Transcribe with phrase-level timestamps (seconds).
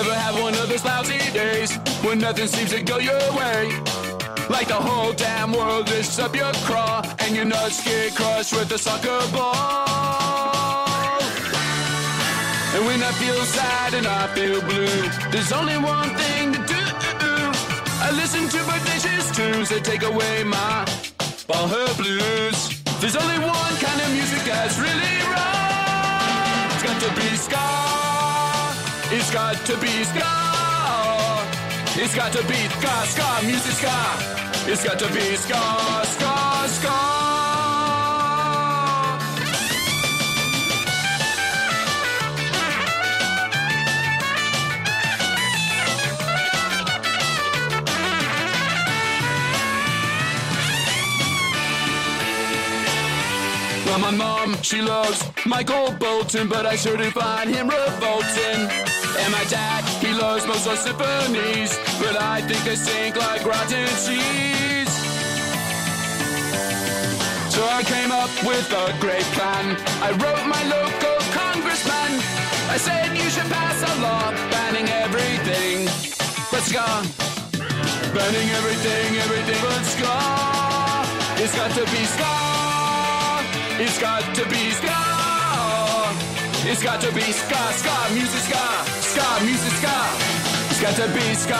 [0.00, 3.68] ever have one of those lousy days when nothing seems to go your way?
[4.48, 8.72] Like the whole damn world lifts up your craw and your nuts get crushed with
[8.72, 11.20] a soccer ball.
[12.74, 15.02] And when I feel sad and I feel blue,
[15.32, 16.60] there's only one thing to
[17.24, 17.36] do.
[18.06, 20.84] I listen to bodacious tunes that take away my
[21.46, 22.58] ball her blues.
[23.00, 25.49] There's only one kind of music that's really wrong.
[29.12, 30.22] It's got to be ska.
[32.00, 33.90] It's got to be ska, ska, music ska.
[34.70, 36.06] It's got to be ska,
[53.98, 58.60] My mom, she loves Michael Bolton, but I sure do find him revolting.
[59.18, 64.94] And my dad, he loves Mozart symphonies, but I think they stink like rotten cheese.
[67.50, 69.76] So I came up with a great plan.
[70.00, 72.12] I wrote my local congressman.
[72.70, 75.84] I said you should pass a law banning everything
[76.50, 76.86] but ska.
[78.14, 80.14] Banning everything, everything but ska.
[81.42, 82.59] It's got to be ska.
[83.82, 84.94] It's got to be ska.
[86.70, 89.88] It's got to be ska, ska, music ska, ska, music ska.
[90.68, 91.56] It's got to be ska.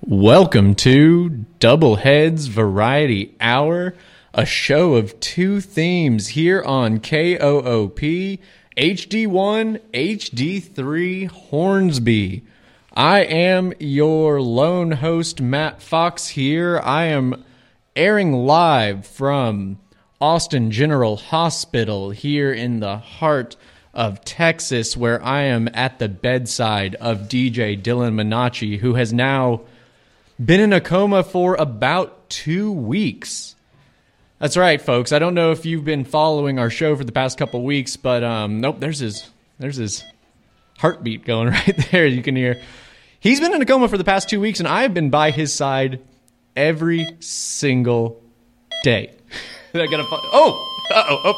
[0.00, 1.28] Welcome to
[1.58, 3.94] Double Heads Variety Hour,
[4.32, 7.98] a show of two themes here on KOOP
[8.76, 12.44] HD1 HD3 Hornsby.
[12.92, 16.78] I am your lone host, Matt Fox, here.
[16.78, 17.42] I am
[17.96, 19.78] airing live from
[20.20, 23.56] Austin General Hospital here in the heart
[23.94, 29.62] of Texas, where I am at the bedside of DJ Dillon Minacci, who has now
[30.42, 33.56] been in a coma for about two weeks.
[34.38, 35.12] That's right, folks.
[35.12, 38.22] I don't know if you've been following our show for the past couple weeks, but
[38.22, 40.04] um, nope, there's his there's his
[40.78, 42.06] heartbeat going right there.
[42.06, 42.60] You can hear.
[43.18, 45.30] He's been in a coma for the past two weeks, and I have been by
[45.30, 46.00] his side
[46.56, 48.22] every single
[48.82, 49.14] day.
[49.74, 50.04] I gotta.
[50.04, 51.34] fi- Oh, uh oh,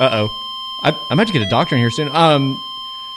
[0.00, 0.28] uh oh.
[0.84, 2.08] I, I might get a doctor in here soon.
[2.14, 2.56] Um,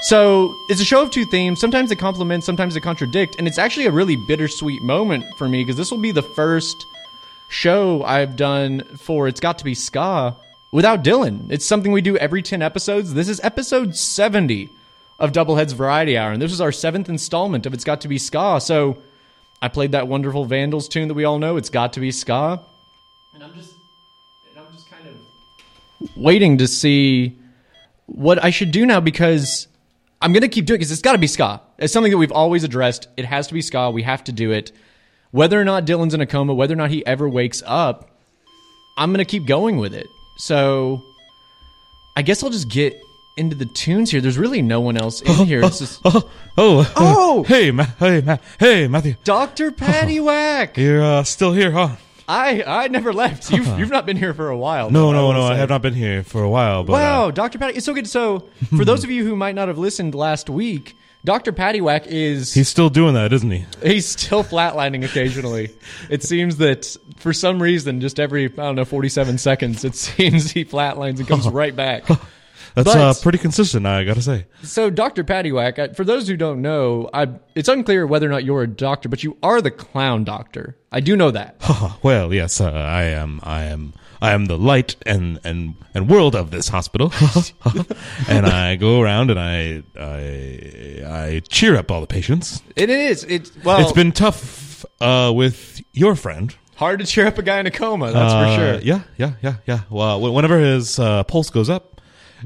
[0.04, 1.60] so it's a show of two themes.
[1.60, 5.62] Sometimes they complement, sometimes they contradict, and it's actually a really bittersweet moment for me
[5.64, 6.86] because this will be the first
[7.50, 10.36] show I've done for It's Got to Be Ska
[10.72, 11.48] without Dillon.
[11.50, 13.14] It's something we do every 10 episodes.
[13.14, 14.70] This is episode 70
[15.20, 18.08] of Double Heads Variety Hour, and this is our seventh installment of It's Got to
[18.08, 18.60] Be Ska.
[18.62, 18.98] So
[19.62, 21.58] I played that wonderful Vandals tune that we all know.
[21.58, 22.62] It's got to be ska.
[23.34, 23.74] And I'm just,
[24.50, 27.38] and I'm just kind of waiting to see
[28.06, 29.68] what I should do now because
[30.22, 31.62] I'm gonna keep doing it because it's got to be ska.
[31.78, 33.08] It's something that we've always addressed.
[33.18, 33.92] It has to be ska.
[33.92, 34.72] We have to do it.
[35.32, 38.10] Whether or not Dillon's in a coma, whether or not he ever wakes up,
[38.98, 40.08] I'm gonna keep going with it.
[40.38, 41.04] So
[42.16, 43.00] I guess I'll just get
[43.38, 44.22] into the tunes here.
[44.22, 45.62] There's really no one else in here.
[45.64, 47.44] It's just Oh, oh, Oh!
[47.44, 49.72] hey, Ma- hey, Ma- hey, Matthew, Dr.
[49.72, 50.78] Paddy Whack.
[50.78, 51.96] you're uh, still here, huh?
[52.28, 53.50] I I never left.
[53.52, 54.92] You've you've not been here for a while.
[54.92, 56.84] No, no, no, I have not been here for a while.
[56.84, 57.58] But, Wow, uh, Dr.
[57.58, 58.08] Paddy, it's so good.
[58.08, 58.48] So,
[58.78, 61.52] for those of you who might not have listened last week, Dr.
[61.52, 63.66] Paddy Whack is he's still doing that, isn't he?
[63.82, 65.72] he's still flatlining occasionally.
[66.12, 70.52] it seems that for some reason, just every I don't know, forty-seven seconds, it seems
[70.52, 72.04] he flatlines and comes right back.
[72.76, 74.46] That's But- uh, pretty consistent, I gotta say.
[74.64, 75.24] So, Dr.
[75.24, 78.68] Paddy Whack, for those who don't know, I, it's unclear whether or not you're a
[78.68, 80.78] doctor, but you are the clown doctor.
[80.92, 81.56] I do know that.
[82.04, 83.40] well, yes, uh, I am.
[83.44, 83.94] I am.
[84.22, 87.14] I am the light and and and world of this hospital,
[88.28, 92.62] and I go around and I I I cheer up all the patients.
[92.76, 93.24] It is.
[93.24, 96.54] It's well, it's been tough uh, with your friend.
[96.76, 98.12] hard to cheer up a guy in a coma.
[98.12, 98.80] That's Uh, for sure.
[98.82, 99.80] Yeah, yeah, yeah, yeah.
[99.90, 101.99] Well, whenever his uh, pulse goes up,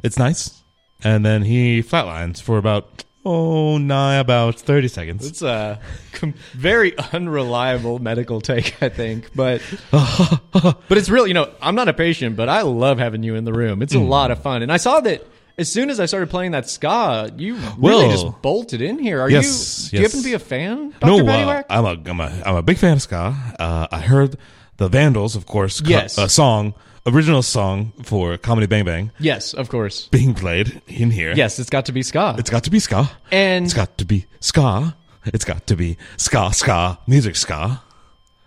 [0.04, 0.64] it's nice,
[1.04, 5.26] and then he flatlines for about oh, nigh about thirty seconds.
[5.28, 5.80] It's a
[6.14, 9.62] com- very unreliable medical take, I think, but
[9.92, 13.44] but it's really you know I'm not a patient, but I love having you in
[13.46, 13.82] the room.
[13.82, 15.26] It's a lot of fun, and I saw that
[15.58, 19.22] as soon as I started playing that ska, you really Well- just bolted in here.
[19.22, 19.90] Are Yes, you?
[19.92, 20.12] Do you yes.
[20.12, 21.06] happen to be a fan, Dr.
[21.06, 21.66] no, uh, Paddy Whack?
[21.70, 23.36] I'm a I'm a I'm a big fan of ska.
[23.60, 24.38] Uh, I heard
[24.78, 26.18] the Vandals, of course, co- Yes.
[26.18, 26.74] a song,
[27.06, 30.08] original song for Comedy Bang Bang yes, of course.
[30.10, 31.34] being played in here.
[31.36, 32.36] Yes, it's got to be ska.
[32.38, 33.10] it's got to be ska.
[33.32, 34.96] and It's got to be ska.
[35.26, 37.82] It's got to be ska ska music ska.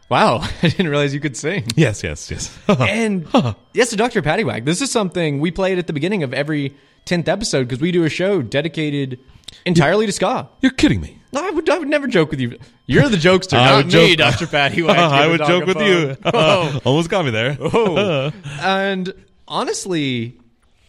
[0.08, 1.64] Wow, I didn't realize you could sing.
[1.74, 2.56] Yes, yes, yes.
[2.68, 3.26] And
[3.72, 4.22] yes, to Dr.
[4.22, 4.64] Paddy Whack.
[4.64, 6.76] This is something we played at the beginning of every
[7.06, 9.18] 10th episode because we do a show dedicated
[9.64, 10.48] entirely to ska.
[10.60, 11.18] You're kidding me.
[11.32, 12.56] No, I would, I would never joke with you.
[12.86, 14.46] You're the jokester, I not would me, joke- Dr.
[14.46, 14.96] Paddy Whack.
[14.98, 16.16] I Give a would joke with you.
[16.22, 16.32] bone.
[16.34, 16.80] Oh.
[16.84, 17.56] Almost got me there.
[17.60, 18.32] Oh.
[18.60, 19.12] and
[19.48, 20.38] honestly,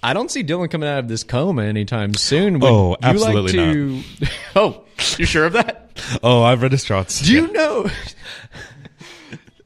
[0.03, 2.59] I don't see Dillon coming out of this coma anytime soon.
[2.59, 4.27] Would Oh, you absolutely like to...
[4.55, 4.83] oh,
[5.17, 5.89] you sure of that?
[6.21, 7.21] Oh, I've read his charts.
[7.21, 7.89] Do you know?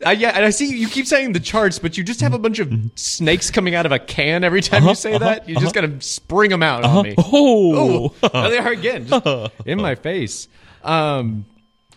[0.03, 2.39] Uh, yeah, and I see you keep saying the charts, but you just have a
[2.39, 5.47] bunch of snakes coming out of a can every time you say that.
[5.47, 7.13] You just gotta spring them out on me.
[7.19, 10.47] Oh, Oh, there they are again, just in my face.
[10.83, 11.45] Um,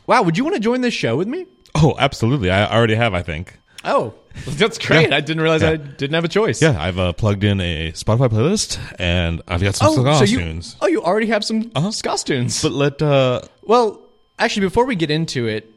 [0.07, 1.47] wow, would you want to join this show with me?
[1.77, 2.51] oh, absolutely.
[2.51, 3.15] I already have.
[3.15, 3.59] I think.
[3.85, 4.15] Oh,
[4.47, 5.11] that's great.
[5.11, 5.17] Yeah.
[5.17, 5.71] I didn't realize Yeah.
[5.71, 6.63] I didn't have a choice.
[6.63, 10.25] Yeah, I've uh, plugged in a Spotify playlist, and I've got some Oh, ska so
[10.25, 10.77] you, tunes.
[10.81, 12.63] oh, you already have some ska tunes.
[12.63, 14.01] But let uh, Well,
[14.39, 15.71] actually, before we get into it,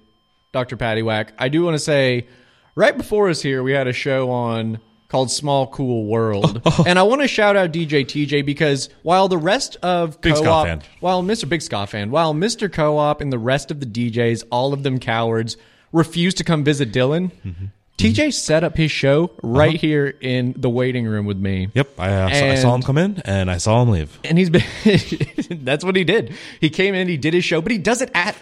[0.54, 0.78] Dr.
[0.78, 2.28] Paddy Whack, I do want to say
[2.76, 4.80] right before us here, we had a show on
[5.10, 6.62] called Small Cool World.
[6.86, 10.66] and I want to shout out DJ TJ because while the rest of Big Co-op,
[10.68, 10.82] fan.
[11.00, 11.48] while Mr.
[11.48, 12.72] Big Ska fan, while Mr.
[12.72, 15.56] Co-op and the rest of the DJs, all of them cowards,
[15.94, 17.66] refused to come visit Dillon, Mm-hmm.
[17.98, 21.70] TJ set up his show right here in the waiting room with me.
[21.74, 24.20] yep, I, uh, saw, I saw him come in, and I saw him leave.
[24.24, 24.64] and he's been
[25.66, 28.12] that's what he did he came in he did his show but he does it
[28.14, 28.36] at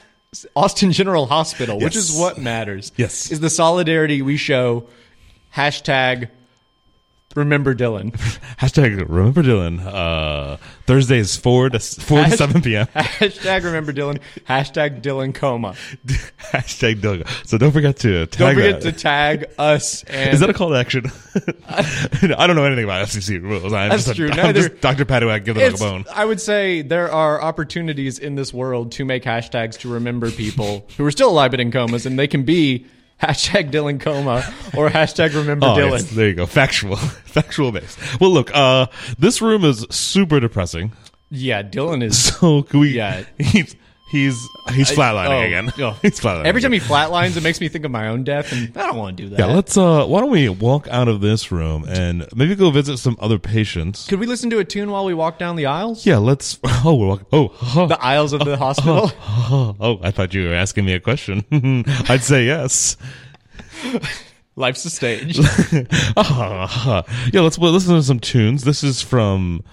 [0.57, 3.31] austin general hospital which is what matters Yes.
[3.31, 4.87] is the solidarity we show
[5.55, 6.27] hashtag
[7.35, 8.11] remember dillon
[8.59, 9.79] Hashtag remember Dillon.
[9.79, 12.87] Uh, Thursdays four to four to seven p.m.
[12.95, 15.73] hashtag remember dillon hashtag dillon coma
[16.07, 17.23] Hashtag Dillon.
[17.43, 18.91] So don't forget to tag don't forget that.
[18.93, 21.05] to tag us and Is that a call to action?
[21.75, 23.73] I don't know anything about FCC rules.
[23.73, 24.29] I'm That's just, true.
[24.29, 25.05] Neither- just Dr.
[25.05, 26.05] Paddy Whack give them a bone.
[26.13, 30.85] I would say there are opportunities in this world to make hashtags to remember people
[30.97, 32.85] who are still alive but in comas, and they can be
[33.21, 34.37] hashtag Dillon coma
[34.75, 36.03] or hashtag remember Oh, Dillon.
[36.13, 36.45] there you go.
[36.45, 36.95] Factual,
[37.25, 37.97] factual base.
[38.19, 40.91] Well, look, uh, this room is super depressing.
[41.29, 42.33] Yeah, Dillon is.
[42.39, 42.89] So can we?
[42.89, 43.23] Yeah.
[43.37, 43.75] he's
[44.07, 45.73] he's he's flatlining oh, again.
[45.79, 45.91] oh.
[46.01, 46.45] He's flatlining.
[46.45, 48.97] Every time he flatlines, it makes me think of my own death, and I don't
[48.97, 49.39] want to do that.
[49.39, 49.77] yeah, let's.
[49.77, 53.39] Uh, why don't we walk out of this room and maybe go visit some other
[53.39, 54.07] patients?
[54.07, 56.05] Could we listen to a tune while we walk down the aisles?
[56.05, 56.59] Yeah, let's.
[56.87, 57.25] Oh, we're walking.
[57.31, 59.11] Oh, oh, The aisles of the hospital.
[59.21, 61.43] oh, oh, I thought you were asking me a question.
[62.07, 62.95] I'd say yes.
[64.55, 65.39] Life's a stage.
[66.15, 67.03] Ah,
[67.33, 68.63] yeah, let's listen to some tunes.
[68.65, 69.63] This is from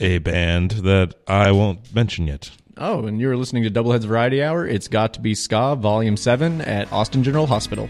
[0.00, 2.50] a band that I won't mention yet.
[2.78, 4.66] Oh, and you're listening to Double Heads Variety Hour.
[4.66, 7.88] It's got to be Ska, Volume 7 at Austin General Hospital.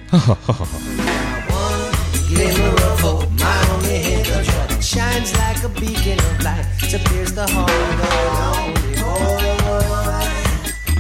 [2.29, 3.31] glimmer of hope.
[3.39, 7.71] My only hint of joy shines like a beacon of light to pierce the heart
[7.71, 9.47] of a lonely boy.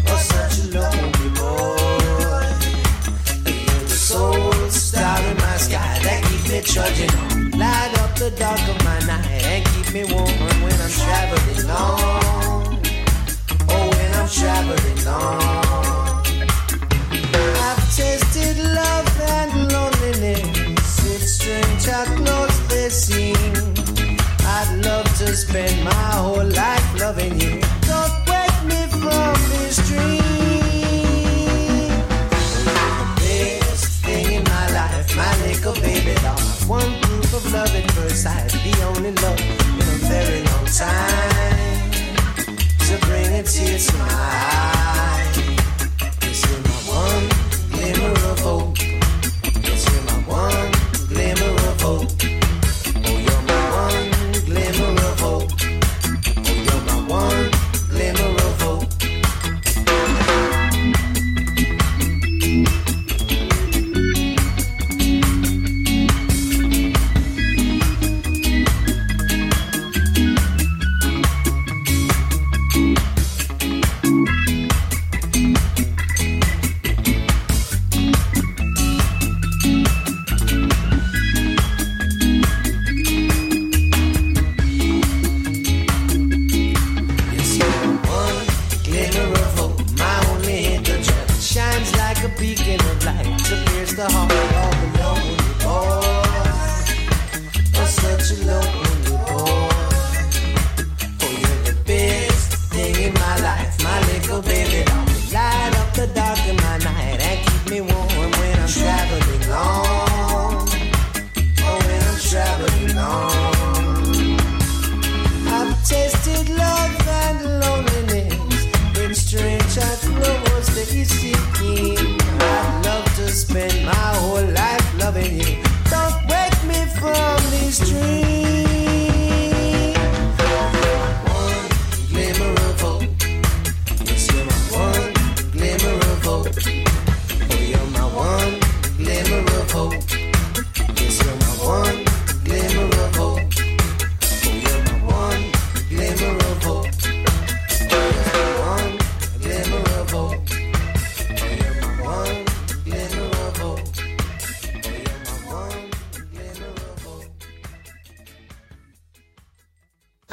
[0.06, 2.46] Oh, such a lonely boy.
[3.50, 7.31] You're the sole star in my sky that keeps me trudging on.
[14.32, 16.25] Traveling on.
[17.69, 20.90] I've tasted love and loneliness.
[21.05, 23.37] It's strange how close they seem.
[24.40, 27.61] I'd love to spend my whole life loving you.
[27.82, 30.23] Don't wake me from this dream.
[32.73, 36.41] The best thing in my life, my little baby doll.
[36.67, 41.31] One proof of love at first sight, the only love in a very long time.
[42.93, 45.02] So bring a tear to my eye.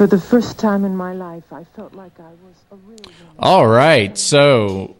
[0.10, 3.36] The first time in my life, I felt like I was a real woman.
[3.38, 4.96] All right, so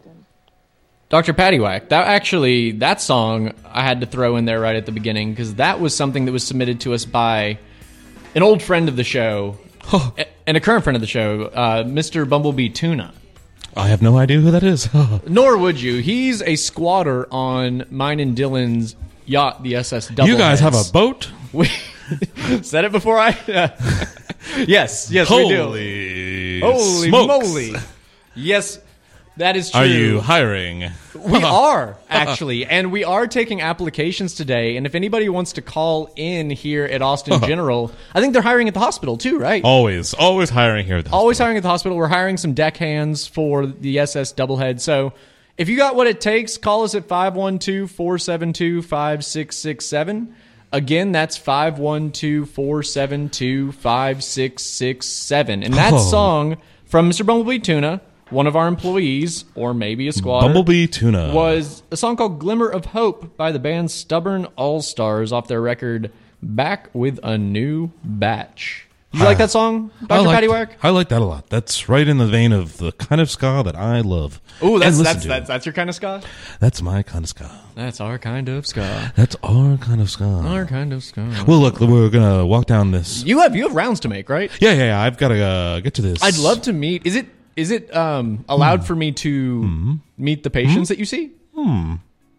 [1.08, 1.32] Dr.
[1.32, 4.92] Paddy Whack, that actually that song I had to throw in there right at the
[4.92, 7.58] beginning because that was something that was submitted to us by
[8.36, 9.58] an old friend of the show
[10.46, 12.28] and a current friend of the show, uh, Mr.
[12.28, 13.12] Bumblebee Tuna.
[13.76, 14.88] I have no idea who that is.
[15.26, 15.96] Nor would you.
[15.96, 18.94] He's a squatter on mine and Dillon's
[19.26, 20.28] yacht, the SS Double.
[20.28, 21.30] you guys have a boat?
[21.52, 21.66] We
[22.62, 23.32] said it before I.
[24.66, 25.62] yes, yes, we do.
[25.62, 27.48] Holy, Holy smokes.
[27.48, 27.72] moly!
[28.34, 28.78] Yes,
[29.36, 29.80] that is true.
[29.80, 30.90] Are you hiring?
[31.14, 34.76] We are actually, and we are taking applications today.
[34.76, 38.68] And if anybody wants to call in here at Austin General, I think they're hiring
[38.68, 39.62] at the hospital too, right?
[39.64, 40.98] Always, always hiring here.
[40.98, 41.96] At the Always hiring at the hospital.
[41.96, 44.80] We're hiring some deckhands for the SS Doublehead.
[44.80, 45.12] So
[45.56, 50.34] if you got what it takes, call us at 512 472 5667.
[50.72, 55.62] Again, that's 512 472 5667.
[55.62, 55.98] And that Oh.
[55.98, 57.26] song from Mr.
[57.26, 58.00] Bumblebee Tuna,
[58.30, 60.42] one of our employees, or maybe a squad.
[60.42, 65.32] Bumblebee Tuna was a song called Glimmer of Hope by the band Stubborn All Stars
[65.32, 66.12] off their record
[66.42, 68.86] Back with a New Batch.
[69.12, 70.22] You like that song, Dr.
[70.22, 70.78] like, Paddy Whack?
[70.84, 71.48] I like that a lot.
[71.48, 74.40] That's right in the vein of the kind of ska that I love.
[74.62, 76.22] Oh, and that's that's, that's that's your kind of ska.
[76.60, 77.50] That's my kind of ska.
[77.74, 79.12] That's our kind of ska.
[79.16, 80.24] That's our kind of ska.
[80.24, 81.28] Our kind of ska.
[81.46, 83.24] well, look, we're gonna walk down this.
[83.24, 84.50] You have you have rounds to make, right?
[84.60, 85.00] Yeah, yeah, yeah.
[85.00, 86.22] I've got to uh, get to this.
[86.22, 87.04] I'd love to meet.
[87.04, 87.26] Is it
[87.56, 91.32] is it um, allowed for me to meet the patients that you see?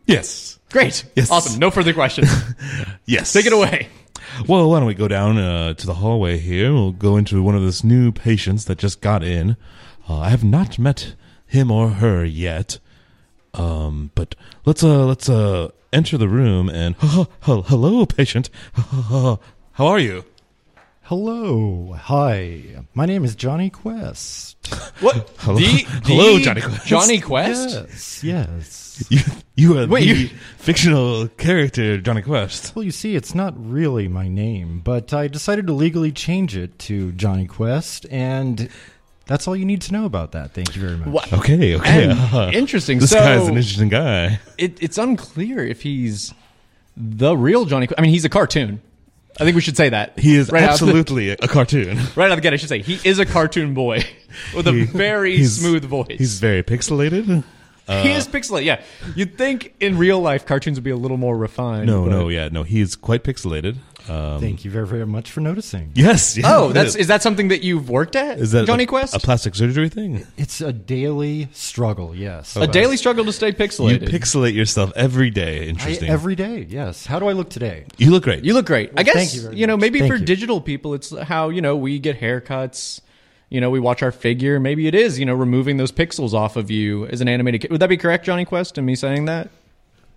[0.06, 1.04] Yes, Great.
[1.16, 1.30] Yes.
[1.30, 1.60] Awesome.
[1.60, 2.32] No further questions.
[3.06, 3.34] yes.
[3.34, 3.90] Take it away.
[4.48, 6.74] Well, why don't we go down uh, to the hallway here?
[6.74, 9.58] We'll go into one of those new patients that just got in.
[10.10, 12.80] Uh, I have not met him or her yet,
[13.54, 14.36] um, but
[14.66, 16.96] let's uh let's uh enter the room and
[17.42, 18.50] hello, patient.
[18.74, 19.40] How
[19.78, 20.24] are you?
[21.04, 21.94] Hello.
[22.00, 22.62] Hi.
[22.94, 24.56] My name is Jonny Quest.
[25.02, 25.30] What?
[25.40, 26.88] Hello- The- hello, the Jonny Quest.
[26.88, 27.70] Jonny Quest.
[27.70, 28.24] Yes.
[28.24, 28.81] Yes.
[29.10, 29.20] You
[29.56, 32.76] you are Wait, the you- fictional character Jonny Quest.
[32.76, 36.78] Well, you see, it's not really my name, but I decided to legally change it
[36.80, 38.70] to Jonny Quest, and
[39.28, 40.54] that's all you need to know about that.
[40.54, 41.08] Thank you very much.
[41.08, 41.32] What?
[41.34, 42.04] Okay, okay.
[42.10, 43.00] And uh, interesting.
[43.00, 44.40] This so guy's an interesting guy.
[44.58, 46.34] it, it's unclear if he's
[46.98, 47.88] the real Johnny.
[47.88, 48.82] Qu- I mean, he's a cartoon.
[49.40, 50.20] I think we should say that.
[50.20, 51.98] He is right out the- absolutely a cartoon.
[52.16, 52.54] right out of the gate.
[52.54, 54.04] I should say he is a cartoon boy
[54.56, 56.18] with a very smooth voice.
[56.18, 57.44] He's very pixelated.
[57.88, 58.66] He is pixelated.
[58.66, 58.82] Yeah,
[59.16, 61.88] you'd think in real life cartoons would be a little more refined.
[61.88, 62.64] No, but- no, yeah, no.
[62.64, 63.78] He is quite pixelated.
[64.10, 65.92] Um, Thank you very, very much for noticing.
[65.94, 66.36] yes.
[66.36, 67.02] Yeah, Oh, it that's is.
[67.02, 68.40] is that something that you've worked at?
[68.40, 69.16] Is that Johnny like Quest?
[69.16, 70.26] a plastic surgery thing?
[70.38, 72.56] It's a daily struggle, yes.
[72.56, 74.02] a daily struggle to stay pixelated.
[74.02, 74.20] You pixelated.
[74.20, 75.66] pixelate yourself every day.
[75.66, 76.10] I, Interesting.
[76.10, 77.06] every day, yes.
[77.06, 77.86] How do I look today?
[78.00, 78.44] you look great.
[78.44, 78.92] You look great.
[78.98, 79.82] I guess thank you very you know much.
[79.82, 80.26] maybe Thank for you.
[80.26, 83.02] digital people, it's how you know we get haircuts.
[83.52, 84.60] You know, we watch our figure.
[84.62, 87.70] Maybe it is you know removing those pixels off of you as an animated.
[87.70, 88.78] Would that be correct, Jonny Quest?
[88.78, 89.50] And me saying that?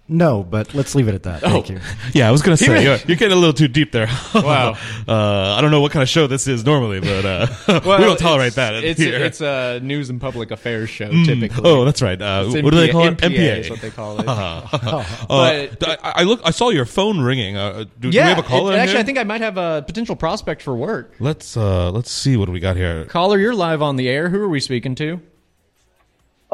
[0.06, 1.40] No, but let's leave it at that.
[1.40, 1.72] Thank Oh.
[1.72, 1.80] you.
[2.12, 4.08] yeah, I was gonna say you're, you're getting a little too deep there.
[4.34, 4.76] Wow.
[5.08, 8.18] uh, I don't know what kind of show this is normally, but uh, we don't
[8.18, 9.14] tolerate it's, that It's here.
[9.24, 11.62] it's a news and public affairs show typically.
[11.64, 12.20] oh, that's right.
[12.20, 13.16] Uh, It's what do they call it?
[13.18, 14.26] NPA is what they call it.
[14.28, 16.40] Uh, But- I, I look.
[16.44, 17.56] I saw your phone ringing.
[17.56, 18.72] Uh, do, do we have a caller?
[18.74, 19.00] it- actually, here?
[19.00, 21.14] I think I might have a potential prospect for work.
[21.20, 23.06] Let's uh, let's see what we got here.
[23.06, 24.28] Caller, you're live on the air.
[24.28, 25.20] Who are we speaking to?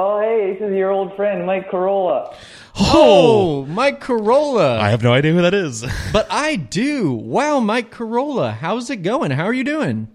[0.03, 2.35] Oh, hey, this is your old friend, Mike Corolla.
[2.79, 2.93] Oh.
[2.95, 4.79] oh, Mike Corolla.
[4.81, 5.85] I have no idea who that is.
[6.13, 7.13] but I do.
[7.13, 8.53] Wow, Mike Corolla.
[8.53, 9.31] How's it going?
[9.31, 10.09] How are you doing?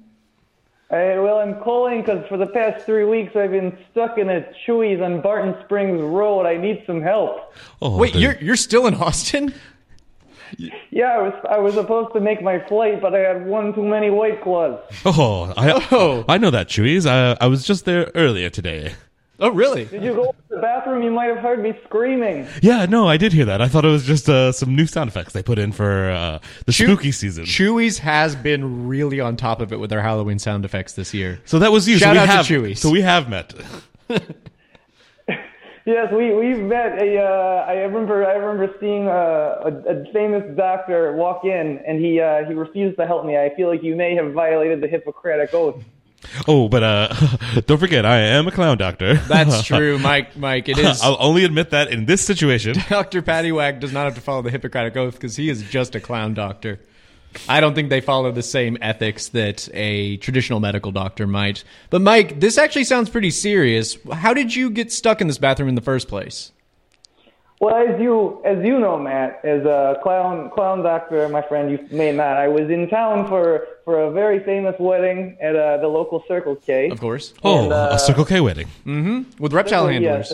[0.89, 4.47] Hey, well, I'm calling because for the past three weeks I've been stuck in a
[4.65, 6.47] Chuy's on Barton Springs Road.
[6.47, 7.53] I need some help.
[7.79, 9.53] Oh, Wait, the- you're you're still in Austin?
[10.91, 13.83] Yeah, I was I was supposed to make my flight, but I had one too
[13.83, 14.79] many white claws.
[15.03, 16.23] Oh, I, Oh.
[16.29, 17.05] I know that, Chuy's.
[17.07, 18.93] I, I was just there earlier today.
[19.39, 19.85] Oh, really?
[19.85, 21.03] Did you go to the bathroom?
[21.03, 22.47] You might have heard me screaming.
[22.61, 23.61] Yeah, no, I did hear that.
[23.61, 26.39] I thought it was just uh, some new sound effects they put in for uh,
[26.65, 27.43] the spooky season.
[27.45, 31.39] Chuy's has been really on top of it with their Halloween sound effects this year.
[31.45, 31.97] So that was you.
[31.97, 32.79] Shout so we out to Chuy's.
[32.79, 33.53] So we have met.
[35.87, 36.99] Yes, we we've met.
[36.99, 42.03] A, uh, I remember I remember seeing uh, a, a famous doctor walk in, and
[42.03, 43.37] he uh, he refused to help me.
[43.37, 45.83] I feel like you may have violated the Hippocratic oath.
[46.47, 47.13] Oh, but uh,
[47.65, 49.15] don't forget, I am a clown doctor.
[49.15, 50.35] That's true, Mike.
[50.37, 51.01] Mike, it is.
[51.01, 52.75] I'll only admit that in this situation.
[52.89, 53.21] Dr.
[53.21, 55.99] Paddy Whack does not have to follow the Hippocratic Oath because he is just a
[55.99, 56.79] clown doctor.
[57.49, 61.63] I don't think they follow the same ethics that a traditional medical doctor might.
[61.89, 63.97] But Mike, this actually sounds pretty serious.
[64.11, 66.51] How did you get stuck in this bathroom in the first place?
[67.65, 71.79] Well, as you as you know, Matt, as a clown clown doctor, my friend, you
[71.91, 72.37] may not.
[72.37, 73.45] I was in town for
[73.85, 76.89] for a very famous wedding at uh, the local Circle K.
[76.89, 77.33] Of course.
[77.43, 78.67] Oh, And, uh, a Circle K wedding.
[78.85, 79.41] Mm-hmm.
[79.41, 80.33] With reptile Yes, handlers.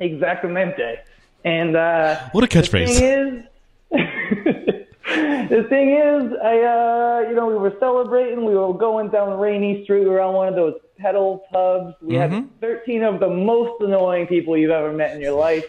[0.00, 0.98] Exactamente.
[1.44, 2.98] And uh, What a the catchphrase.
[2.98, 3.44] thing is,
[5.50, 8.44] the thing is, I uh, you know we were celebrating.
[8.44, 10.04] We were going down Rainey Street.
[10.04, 11.94] We were on one of those pedal pubs.
[12.02, 12.34] We Mm-hmm.
[12.34, 15.64] had 13 of the most annoying people you've ever met in your life,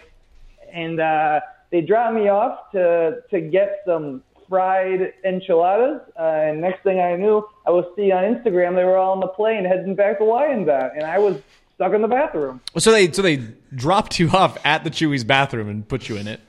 [0.73, 1.39] and uh,
[1.71, 6.01] they dropped me off to to get some fried enchiladas.
[6.17, 9.19] Uh, and next thing I knew, I was seeing on Instagram they were all on
[9.19, 11.39] the plane heading back to Wyandotte, and I was
[11.75, 12.59] stuck in the bathroom.
[12.77, 13.37] So they so they
[13.73, 16.41] dropped you off at the Chuy's bathroom and put you in it.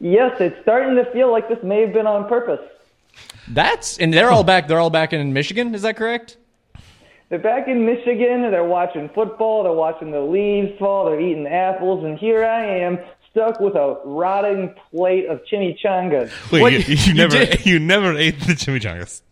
[0.00, 2.60] Yes, it's starting to feel like this may have been on purpose.
[3.48, 4.68] That's and they're all back.
[4.68, 5.74] They're all back in Michigan.
[5.74, 6.36] Is that correct?
[7.28, 8.42] They're back in Michigan.
[8.50, 9.64] They're watching football.
[9.64, 11.06] They're watching the leaves fall.
[11.06, 12.98] They're eating apples, and here I am
[13.30, 16.30] stuck with a rotting plate of chimichangas.
[16.52, 16.72] Wait, What?
[16.72, 17.66] you, you You never did?
[17.66, 19.22] you never ate the chimichangas.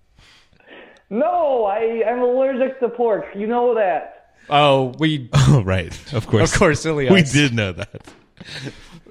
[1.11, 3.27] No, I, I'm allergic to pork.
[3.37, 4.33] You know that.
[4.51, 5.31] Oh, we.
[5.47, 5.93] Oh, right.
[6.13, 6.53] Of course.
[6.53, 8.03] Of course, silly We did know that.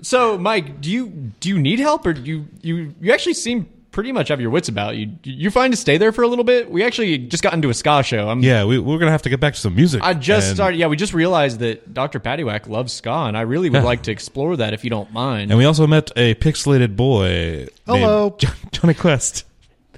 [0.02, 1.08] So, Mike, do you
[1.40, 4.50] do you need help, or do you you you actually seem pretty much have your
[4.50, 5.12] wits about you?
[5.24, 6.70] You fine to stay there for a little bit?
[6.70, 8.28] We actually just got into a ska show.
[8.28, 10.02] I'm, Yeah, we, we're gonna have to get back to some music.
[10.04, 10.78] I just and, started.
[10.78, 12.20] Yeah, we just realized that Dr.
[12.20, 13.84] Paddy Whack loves ska, and I really would Yeah.
[13.86, 15.52] like to explore that if you don't mind.
[15.52, 17.68] and we also met a pixelated boy.
[17.86, 18.36] Hello.
[18.42, 19.46] named Jonny Quest.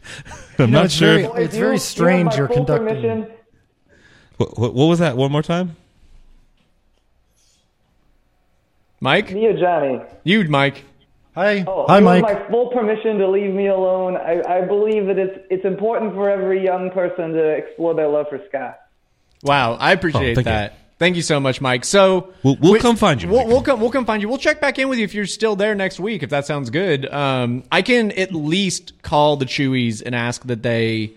[0.60, 1.18] I'm know, not it's sure.
[1.20, 3.28] very- if- It's very you have strange my you're conducting-
[4.38, 5.18] what, what what was that?
[5.18, 5.76] One more time.
[9.00, 10.02] Mike, Me or Johnny?
[10.24, 10.84] you, Mike.
[11.36, 11.64] Hi.
[11.68, 12.26] Oh, Hi, you Mike.
[12.28, 14.16] have my full permission to leave me alone.
[14.16, 18.28] I, I believe that it's it's important for every young person to explore their love
[18.30, 18.78] for ska.
[19.44, 20.52] Wow, I appreciate Oh, thank you.
[20.54, 20.74] that.
[20.98, 21.84] Thank you so much, Mike.
[21.84, 23.82] So We'll- we'll we- come find you, We'll, we'll come.
[23.82, 24.30] We'll come find you.
[24.30, 26.24] We'll check back in with you if you're still there next week.
[26.24, 27.06] If that sounds good.
[27.14, 31.12] Um, I can at least call the Chuy's and ask that they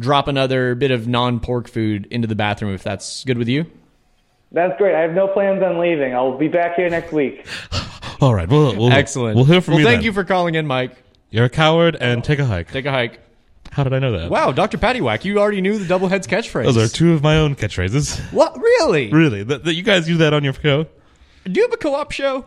[0.00, 3.66] drop another bit of non-pork food into the bathroom if that's good with you.
[4.50, 4.96] That's great.
[4.96, 6.12] I have no plans on leaving.
[6.12, 7.46] I'll be back here next week.
[8.22, 8.48] All right.
[8.48, 9.36] We'll, we'll Excellent.
[9.36, 9.86] We'll hear from well, you.
[9.86, 10.04] thank then.
[10.04, 11.02] you for calling in, Mike.
[11.30, 12.70] You're a coward and take a hike.
[12.70, 13.20] Take a hike.
[13.70, 14.30] How did I know that?
[14.30, 14.78] Wow, Dr.
[14.78, 16.64] Paddy Whack, you already knew the double heads catchphrase.
[16.64, 18.18] Those are two of my own catchphrases.
[18.32, 18.58] What?
[18.58, 19.12] Really?
[19.12, 19.44] really?
[19.44, 20.86] That, you guys use that on your show?
[21.44, 22.46] Do you have a co-op show?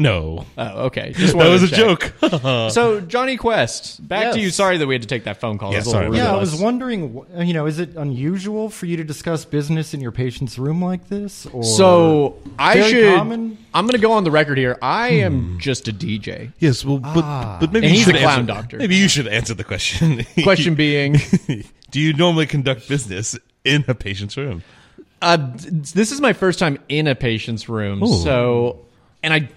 [0.00, 0.46] No.
[0.56, 1.12] Oh, okay.
[1.12, 2.20] Just That wanted was to a check.
[2.20, 2.70] joke.
[2.72, 4.44] So, Jonny Quest, back to Yes.
[4.44, 4.50] you.
[4.50, 5.72] Sorry that we had to take that phone call.
[5.72, 6.10] Yeah, It was a little sorry.
[6.10, 6.60] rude Yeah, of I was us.
[6.60, 10.56] wondering, wh- you know, is it unusual for you to discuss business in your patient's
[10.58, 11.46] room like this?
[11.46, 13.14] Or So I Very should.
[13.16, 13.58] common?
[13.74, 14.78] I'm going to go on the record here.
[14.80, 16.52] I am just a DJ.
[16.60, 16.84] yes.
[16.84, 17.56] Well, but, Ah.
[17.60, 18.76] but maybe And you he's should the clown answer, doctor.
[18.78, 20.24] Maybe you should answer the question.
[20.44, 21.16] Question being,
[21.90, 24.62] Do you normally conduct business in a patient's room?
[25.22, 28.02] uh, this is my first time in a patient's room.
[28.04, 28.22] Ooh.
[28.22, 28.84] So,
[29.22, 29.48] and I,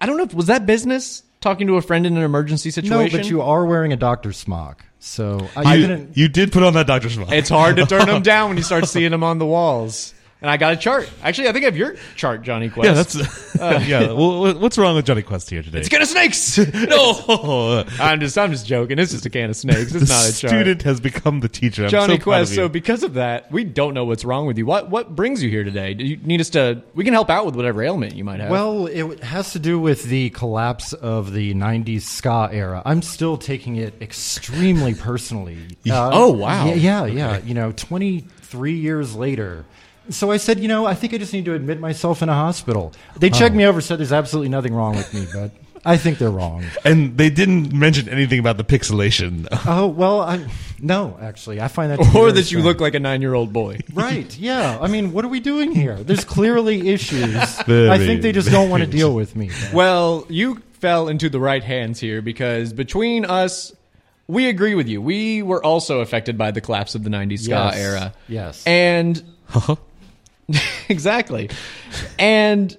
[0.00, 0.24] I don't know.
[0.24, 1.22] if Was that business?
[1.40, 2.96] Talking to a friend in an emergency situation?
[2.96, 3.20] no, situation.
[3.20, 4.84] but you are wearing a doctor's smock.
[4.98, 6.16] So I You, didn't.
[6.16, 7.30] you did put on that doctor's smock.
[7.30, 10.14] It's hard to turn them down when you start seeing them on the walls.
[10.40, 11.10] And I got a chart.
[11.20, 12.86] Actually, I think I have your chart, Jonny Quest.
[12.86, 13.56] yeah, that's
[13.88, 14.12] yeah.
[14.12, 15.80] Well, what's wrong with Jonny Quest here today?
[15.80, 16.56] It's can of snakes.
[16.74, 17.84] no.
[18.00, 19.00] I'm just, I'm just joking.
[19.00, 19.92] It's just a can of snakes.
[19.92, 20.50] It's the not a chart.
[20.52, 21.84] student has become the teacher.
[21.84, 22.52] I'm Johnny so proud Quest.
[22.52, 24.64] of So because of that, we don't know what's wrong with you.
[24.66, 25.94] What what brings you here today?
[25.94, 26.82] Do you need us to?
[26.94, 28.50] We can help out with whatever ailment you might have.
[28.50, 32.80] Well, it has to do with the collapse of the '90s ska era.
[32.86, 35.58] I'm still taking it extremely personally.
[35.90, 36.66] Uh, Oh, wow.
[36.66, 37.38] Yeah, yeah, yeah.
[37.38, 39.64] You know, 23 years later.
[40.10, 42.34] So I said, you know, I think I just need to admit myself in a
[42.34, 42.92] hospital.
[43.18, 43.58] They checked oh.
[43.58, 45.50] me over, said there's absolutely nothing wrong with me, but
[45.84, 46.64] I think they're wrong.
[46.84, 49.46] and they didn't mention anything about the pixelation.
[49.66, 50.46] Oh well, I
[50.80, 52.14] no, actually, I find that.
[52.14, 53.80] or that you look like a nine year old boy.
[53.92, 54.36] Right.
[54.38, 54.78] Yeah.
[54.80, 55.96] I mean, what are we doing here?
[55.96, 57.62] There's clearly issues.
[57.62, 59.50] Very, I think they just don't want to deal with me.
[59.72, 63.72] Well, you fell into the right hands here because between us,
[64.26, 65.00] we agree with you.
[65.02, 67.76] We were also affected by the collapse of the '90s ska Yes.
[67.76, 68.14] era.
[68.28, 68.66] Yes.
[68.66, 69.22] and
[70.88, 71.50] exactly,
[72.18, 72.76] and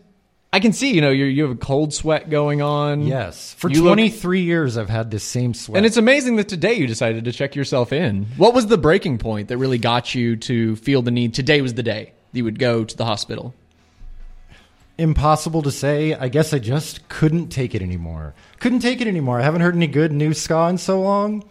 [0.51, 3.05] I can see you know you you have a cold sweat going on.
[3.05, 3.53] Yes.
[3.53, 5.77] For You look- 23 years, I've had this same sweat.
[5.77, 8.25] And it's amazing that today you decided to check yourself in.
[8.38, 11.34] What was the breaking point that really got you to feel the need?
[11.36, 13.53] Today was the day you would go to the hospital.
[14.97, 16.13] impossible to say.
[16.13, 18.34] I guess I just couldn't take it anymore.
[18.60, 19.39] Couldn't take it anymore.
[19.39, 21.43] I haven't heard any good new ska in so long.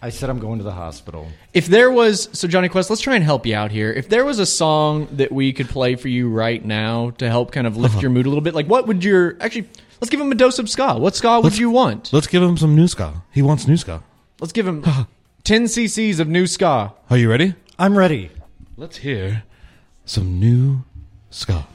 [0.00, 1.26] I said I'm going to the hospital.
[1.52, 3.90] If there was, so Jonny Quest, let's try and help you out here.
[3.90, 7.50] If there was a song that we could play for you right now to help
[7.50, 8.02] kind of lift uh-huh.
[8.02, 9.68] your mood a little bit, like what would your actually?
[10.00, 10.96] Let's give him a dose of ska.
[10.98, 12.12] What ska would you want?
[12.12, 13.22] Let's give him some new ska.
[13.32, 14.04] He wants new ska.
[14.40, 14.84] Let's give him
[15.44, 16.94] ten cc's of new ska.
[17.10, 17.54] Are you ready?
[17.76, 18.30] I'm ready.
[18.76, 19.42] Let's hear
[20.04, 20.84] some new
[21.30, 21.66] ska.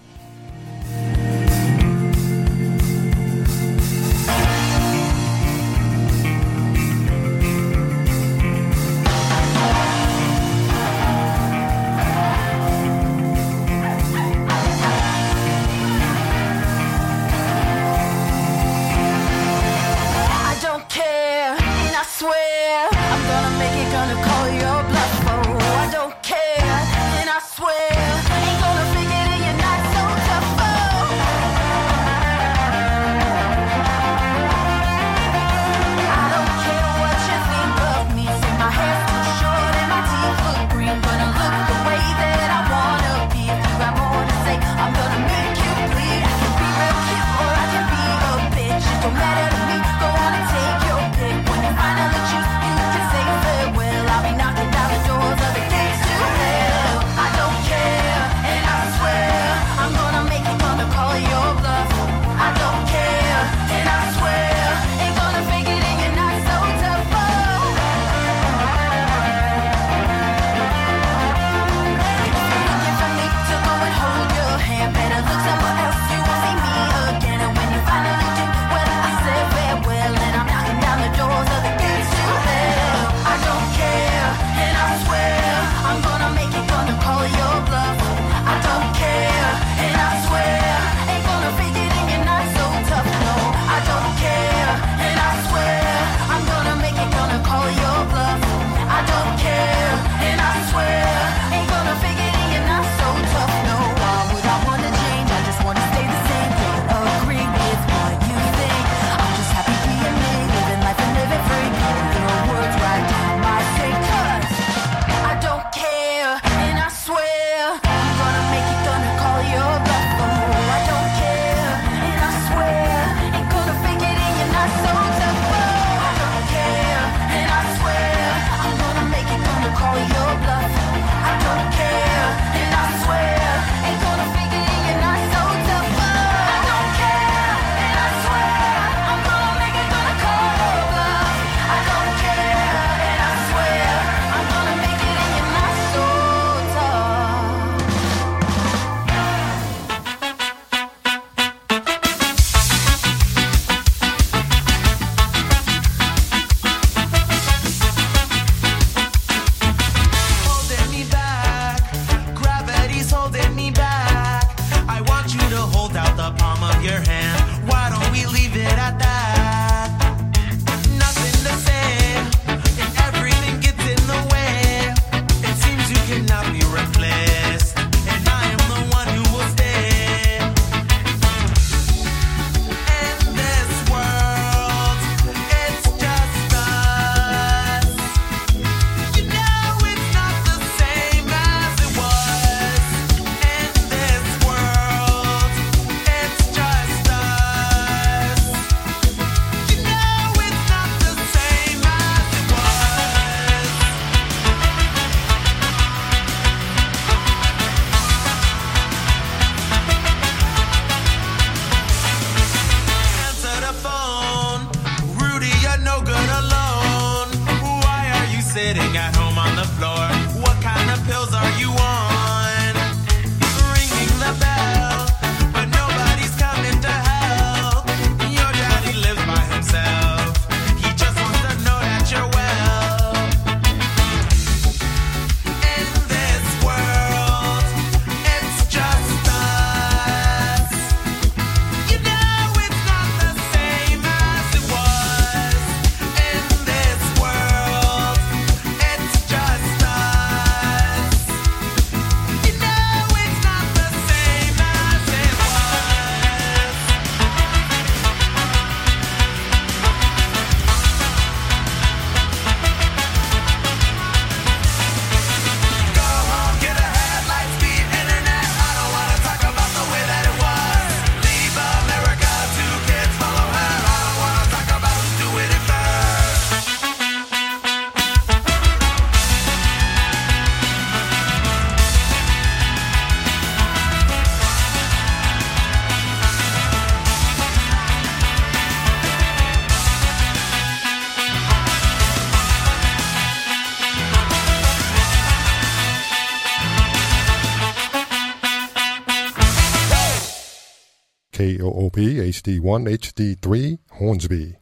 [301.58, 304.56] KOOP HD1 HD3 Hornsby.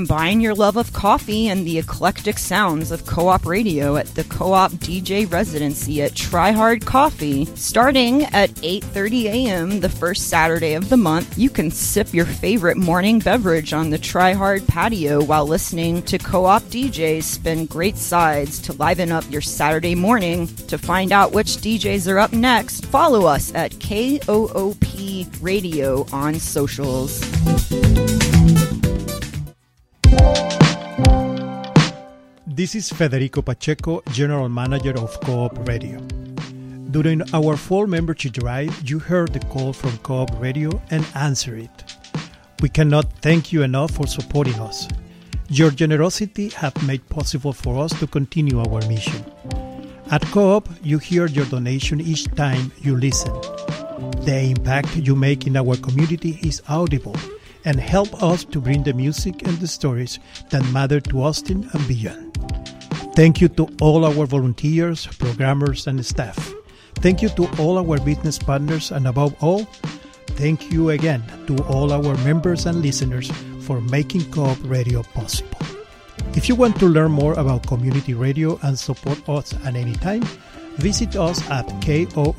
[0.00, 4.72] Combine your love of coffee and the eclectic sounds of co-op radio at the co-op
[4.72, 7.44] DJ residency at Try Hard Coffee.
[7.54, 9.80] Starting at 8:30 a.m.
[9.80, 13.98] the first Saturday of the month, you can sip your favorite morning beverage on the
[13.98, 19.42] Try Hard patio while listening to co-op DJs spin great sides to liven up your
[19.42, 20.46] Saturday morning.
[20.68, 27.20] To find out which DJs are up next, follow us at KOOP Radio on socials.
[32.60, 35.98] This is Federico Pacheco, General Manager of Co-op Radio.
[36.90, 41.96] During our fall membership drive, you heard the call from Co-op Radio and answered it.
[42.60, 44.86] We cannot thank you enough for supporting us.
[45.48, 49.24] Your generosity have made possible for us to continue our mission.
[50.10, 53.32] At Co-op, you hear your donation each time you listen.
[54.26, 57.16] The impact you make in our community is audible
[57.64, 60.18] and help us to bring the music and the stories
[60.50, 62.36] that matter to Austin and beyond.
[63.14, 66.52] Thank you to all our volunteers, programmers, and staff.
[66.96, 69.64] Thank you to all our business partners, and above all,
[70.36, 73.30] thank you again to all our members and listeners
[73.62, 75.58] for making Co-op Radio possible.
[76.34, 80.22] If you want to learn more about community radio and support us at any time,
[80.76, 82.30] visit us at koop.org.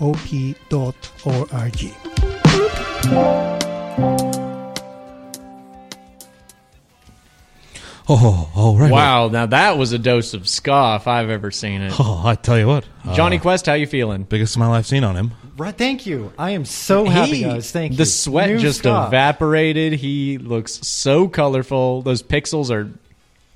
[8.09, 8.91] Oh, all right.
[8.91, 11.93] Wow, now that was a dose of ska if I've ever seen it.
[11.99, 12.85] Oh, I tell you what.
[13.13, 14.23] Johnny uh, Quest, how you feeling?
[14.23, 15.31] biggest smile I've seen on him.
[15.57, 16.33] Right, thank you.
[16.37, 17.71] I am so happy, He- guys.
[17.71, 17.97] Thank you.
[17.97, 19.09] The sweat New just Scott.
[19.09, 19.93] evaporated.
[19.93, 22.01] He looks so colorful.
[22.01, 22.89] Those pixels are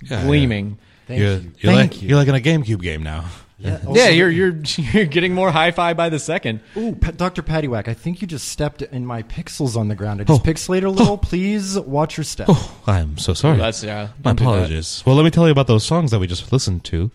[0.01, 0.77] Yeah, gleaming.
[1.07, 1.51] Thank you're, you.
[1.59, 2.09] You're Thank like, you.
[2.09, 3.25] You're like in a GameCube game now.
[3.57, 6.59] Yeah, Yeah, you're you're you're getting more hi-fi by the second.
[6.75, 7.41] Ooh, Pa- Dr.
[7.41, 10.19] Paddy Whack, I think you just stepped in my pixels on the ground.
[10.19, 10.43] I just Oh.
[10.43, 11.13] pixelated a little.
[11.13, 11.17] Oh.
[11.17, 12.47] Please watch your step.
[12.49, 13.57] Oh, I'm so sorry.
[13.57, 14.09] That's yeah.
[14.23, 14.49] My don't do that.
[14.51, 15.03] apologies.
[15.05, 17.11] Well, let me tell you about those songs that we just listened to.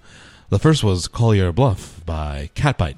[0.48, 2.96] The first was Call Your Bluff by Catbite.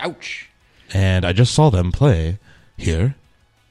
[0.00, 0.48] Ouch.
[0.92, 2.38] And I just saw them play
[2.76, 3.14] here.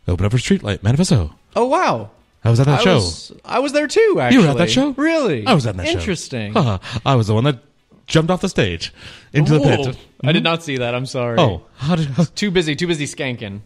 [0.07, 1.35] Open up for Streetlight Manifesto.
[1.55, 2.11] Oh wow.
[2.43, 2.95] I was at that I show.
[2.95, 4.17] Was, I was there too.
[4.21, 4.91] Actually, You were at that show?
[4.91, 5.45] Really?
[5.45, 5.97] I was at that show.
[5.99, 6.53] Interesting.
[6.53, 6.77] Haha.
[7.05, 7.59] I was the one that
[8.07, 8.91] jumped off the stage
[9.33, 9.83] into the Whoa.
[9.85, 9.97] pit.
[10.23, 10.95] I did not see that.
[10.95, 11.37] I'm sorry.
[11.39, 12.75] Oh, how did, too busy.
[12.75, 13.61] Too busy skanking.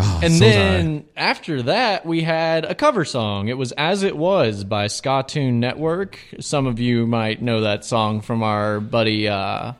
[0.00, 3.48] Oh, and so then after that, we had a cover song.
[3.48, 6.20] It was As It Was by Skatoon Network.
[6.38, 9.72] Some of you might know that song from our buddy uh,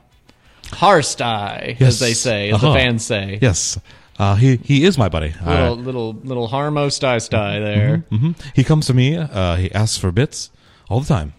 [0.65, 2.67] Harstai, as they say, as Uh-huh.
[2.67, 3.39] the fans say.
[3.41, 3.79] Yes.
[4.17, 5.33] Uh, he he is my buddy.
[5.45, 7.97] Little, little, little Harmo Sty Sty there.
[8.09, 9.15] hmm He comes to me.
[9.15, 10.51] Uh, he asks for bits
[10.89, 11.33] all the time.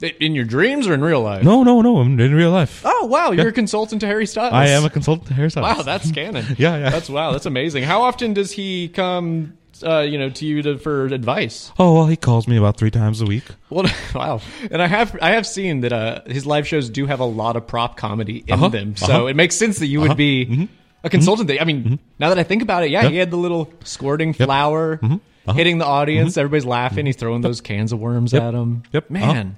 [0.00, 1.42] In your dreams or in real life?
[1.42, 2.00] No, no, no.
[2.02, 2.82] In in real life.
[2.84, 3.32] Oh, wow.
[3.32, 3.50] You're Yeah.
[3.50, 4.52] a consultant to Harry Styles.
[4.52, 5.78] I am a consultant to Harry Styles.
[5.78, 6.44] Wow, that's canon.
[6.56, 6.90] Yeah, yeah.
[6.90, 7.32] That's wow.
[7.32, 7.82] That's amazing.
[7.82, 11.72] How often does he come, uh, you know, to you to, for advice?
[11.80, 13.42] Oh well, he calls me about three times a week.
[13.70, 14.40] Well, wow.
[14.70, 17.56] And I have I have seen that uh, his live shows do have a lot
[17.56, 19.26] of prop comedy in Uh-huh, them, so uh-huh.
[19.26, 20.10] it makes sense that you Uh-huh.
[20.10, 20.68] would be
[21.02, 21.48] a consultant.
[21.48, 23.10] That, I mean, now that I think about it, yeah, Yep.
[23.10, 25.52] he had the little squirting flour Uh-huh.
[25.54, 26.36] hitting the audience.
[26.36, 27.04] Everybody's laughing.
[27.06, 28.42] He's throwing those cans of worms Yep.
[28.44, 28.82] at him.
[28.92, 29.10] Yep.
[29.10, 29.56] man.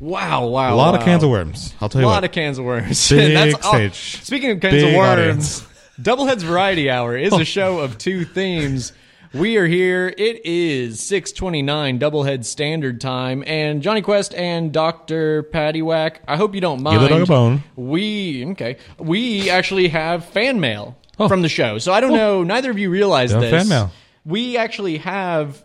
[0.00, 1.74] Wow, wow, a lot of cans of worms.
[1.80, 2.14] I'll tell you a what.
[2.14, 3.08] lot of cans of worms.
[3.10, 4.22] Big That's stage.
[4.22, 5.66] Speaking of cans Big of worms.
[6.00, 7.40] Double Heads Variety Hour is Oh.
[7.40, 8.92] a show of two themes.
[9.34, 10.08] We are here.
[10.16, 13.42] It is 629 Doublehead Standard Time.
[13.46, 15.42] And Jonny Quest and Dr.
[15.42, 17.00] Paddy Whack, I hope you don't mind.
[17.00, 17.64] Give the dog a bone.
[17.76, 18.76] We, okay.
[18.98, 21.28] We actually have fan mail oh.
[21.28, 21.78] from the show.
[21.78, 22.16] So I don't oh.
[22.16, 23.50] know, neither of you realize Yeah, this.
[23.50, 23.90] fan mail.
[24.24, 25.62] We actually have,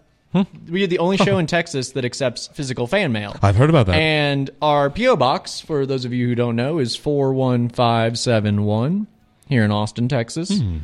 [0.69, 3.35] we are the only show in Texas that accepts physical fan mail.
[3.41, 3.95] I've heard about that.
[3.95, 5.15] And our P.O.
[5.15, 9.07] Box, for those of you who don't know, is 41571
[9.47, 10.77] here in Austin, Texas, Hmm.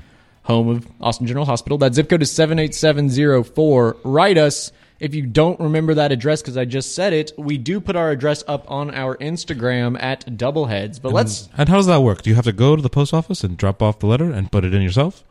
[0.43, 1.77] home of Austin General Hospital.
[1.77, 3.97] That zip code is 78704.
[4.03, 4.71] Write us.
[4.99, 8.12] If you don't remember that address because I just said it, we do put our
[8.12, 11.01] address up on our Instagram at Doubleheads.
[11.01, 12.21] But let's, And how does that work?
[12.21, 14.51] Do you have to go to the post office and drop off the letter and
[14.51, 15.23] put it in yourself?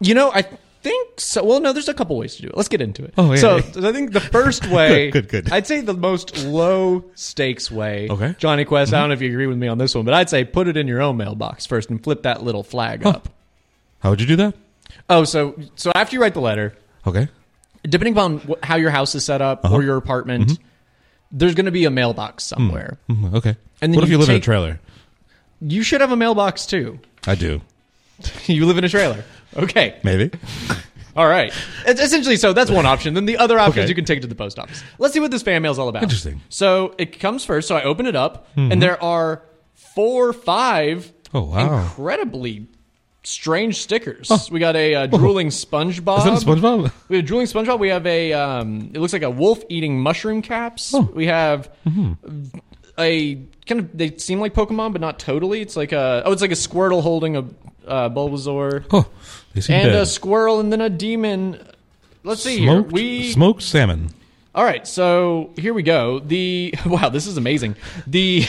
[0.00, 0.44] you know, I
[0.84, 1.42] think so.
[1.42, 2.56] Well, no, there's a couple ways to do it.
[2.56, 3.14] Let's get into it.
[3.18, 3.88] Oh, yeah, so, yeah.
[3.88, 5.52] I think the first way, Good, good, good.
[5.52, 8.08] I'd say the most low stakes way.
[8.08, 8.24] Okay.
[8.26, 8.38] Mm-hmm.
[8.38, 10.30] Jonny Quest, I don't know if you agree with me on this one, but I'd
[10.30, 13.28] say put it in your own mailbox first and flip that little flag up.
[14.00, 14.54] How would you do that?
[15.10, 16.74] Oh, so so after you write the letter,
[17.06, 17.28] Okay.
[17.82, 19.74] depending upon how your house is set up Uh-huh.
[19.76, 20.58] or your apartment,
[21.32, 22.98] there's going to be a mailbox somewhere.
[23.10, 23.56] Mhm, Okay.
[23.82, 24.80] And then what if you you live in a trailer?
[25.60, 27.00] You should have a mailbox too.
[27.26, 27.62] I do.
[28.46, 29.24] you live in a trailer.
[29.56, 29.98] Okay.
[30.02, 30.30] Maybe.
[31.16, 31.52] All right.
[31.86, 33.14] It's essentially, so that's one option.
[33.14, 33.88] Then the other option is Okay.
[33.90, 34.82] you can take it to the post office.
[34.98, 36.02] Let's see what this fan mail is all about.
[36.02, 36.40] Interesting.
[36.48, 37.68] So it comes first.
[37.68, 39.42] So I open it up, and there are
[39.74, 41.82] four, five Oh, wow.
[41.82, 42.66] incredibly
[43.22, 44.28] strange stickers.
[44.50, 46.18] We got a uh, drooling SpongeBob.
[46.18, 46.90] Is that a SpongeBob?
[47.08, 47.78] We have a drooling SpongeBob.
[47.78, 48.32] We have a.
[48.32, 50.92] Um, it looks like a wolf eating mushroom caps.
[50.94, 51.02] Oh.
[51.14, 52.58] We have Mm-hmm.
[52.98, 53.96] a kind of.
[53.96, 55.60] They seem like Pokemon, but not totally.
[55.60, 56.22] It's like a.
[56.24, 57.44] Oh, it's like a Squirtle holding a
[57.86, 58.84] uh, Bulbasaur.
[58.90, 59.06] Oh,
[59.54, 60.02] they seem and dead.
[60.02, 61.64] a squirrel, and then a demon.
[62.22, 62.72] Let's see here.
[62.72, 64.10] smoked, We smoked salmon.
[64.54, 66.20] all right, so here we go.
[66.20, 67.76] The wow, this is amazing.
[68.06, 68.46] The,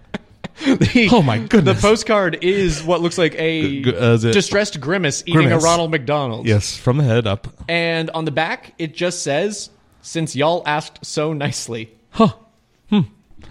[0.64, 1.80] the Oh, my goodness.
[1.80, 5.42] The postcard is what looks like a G- g- uh, is it- distressed grimace eating
[5.42, 5.62] Grimace.
[5.62, 6.46] a Ronald McDonald.
[6.46, 7.48] Yes, from the head up.
[7.68, 9.70] And on the back, it just says,
[10.02, 12.28] "Since y'all asked so nicely." Huh.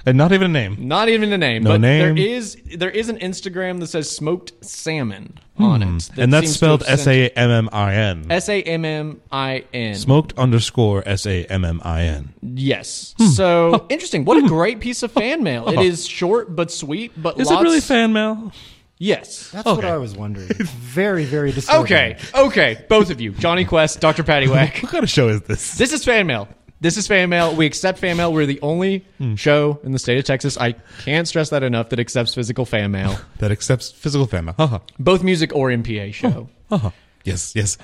[0.04, 0.10] Hmm.
[0.10, 0.76] And not even a name.
[0.88, 2.18] Not even a name, No but name.
[2.18, 5.98] is there is an Instagram that says smoked salmon on Hmm.
[5.98, 8.26] it, that And that's seems to spelled have S sent- A M M I N.
[8.30, 9.96] S A M M I N.
[9.96, 12.34] Smoked underscore S A M M I N.
[12.42, 13.14] Yes.
[13.18, 13.28] Hmm.
[13.28, 14.26] So interesting.
[14.26, 15.68] What a great piece of fan mail.
[15.70, 17.62] It is short but sweet, but Is lots...
[17.62, 18.52] it really fan mail?
[18.98, 19.50] Yes.
[19.50, 20.48] That's what I was wondering.
[20.92, 21.86] Very, very disturbing.
[21.86, 22.18] Okay.
[22.36, 22.86] Okay.
[22.88, 24.22] Both of you, Jonny Quest, Dr.
[24.24, 24.78] Paddy Whack.
[24.84, 25.74] What kind of show is this?
[25.76, 26.48] This is fan mail.
[26.82, 27.56] This is fan mail.
[27.56, 28.34] We accept fan mail.
[28.34, 29.36] We're the only Hmm.
[29.36, 30.58] show in the state of Texas.
[30.58, 31.89] I can't stress that enough.
[31.89, 34.56] That accepts physical fan mail, That accepts physical fan mail.
[34.58, 34.80] Haha.
[35.00, 36.50] both music or MPA show.
[36.70, 36.89] Haha.
[37.24, 37.78] Yes, yes.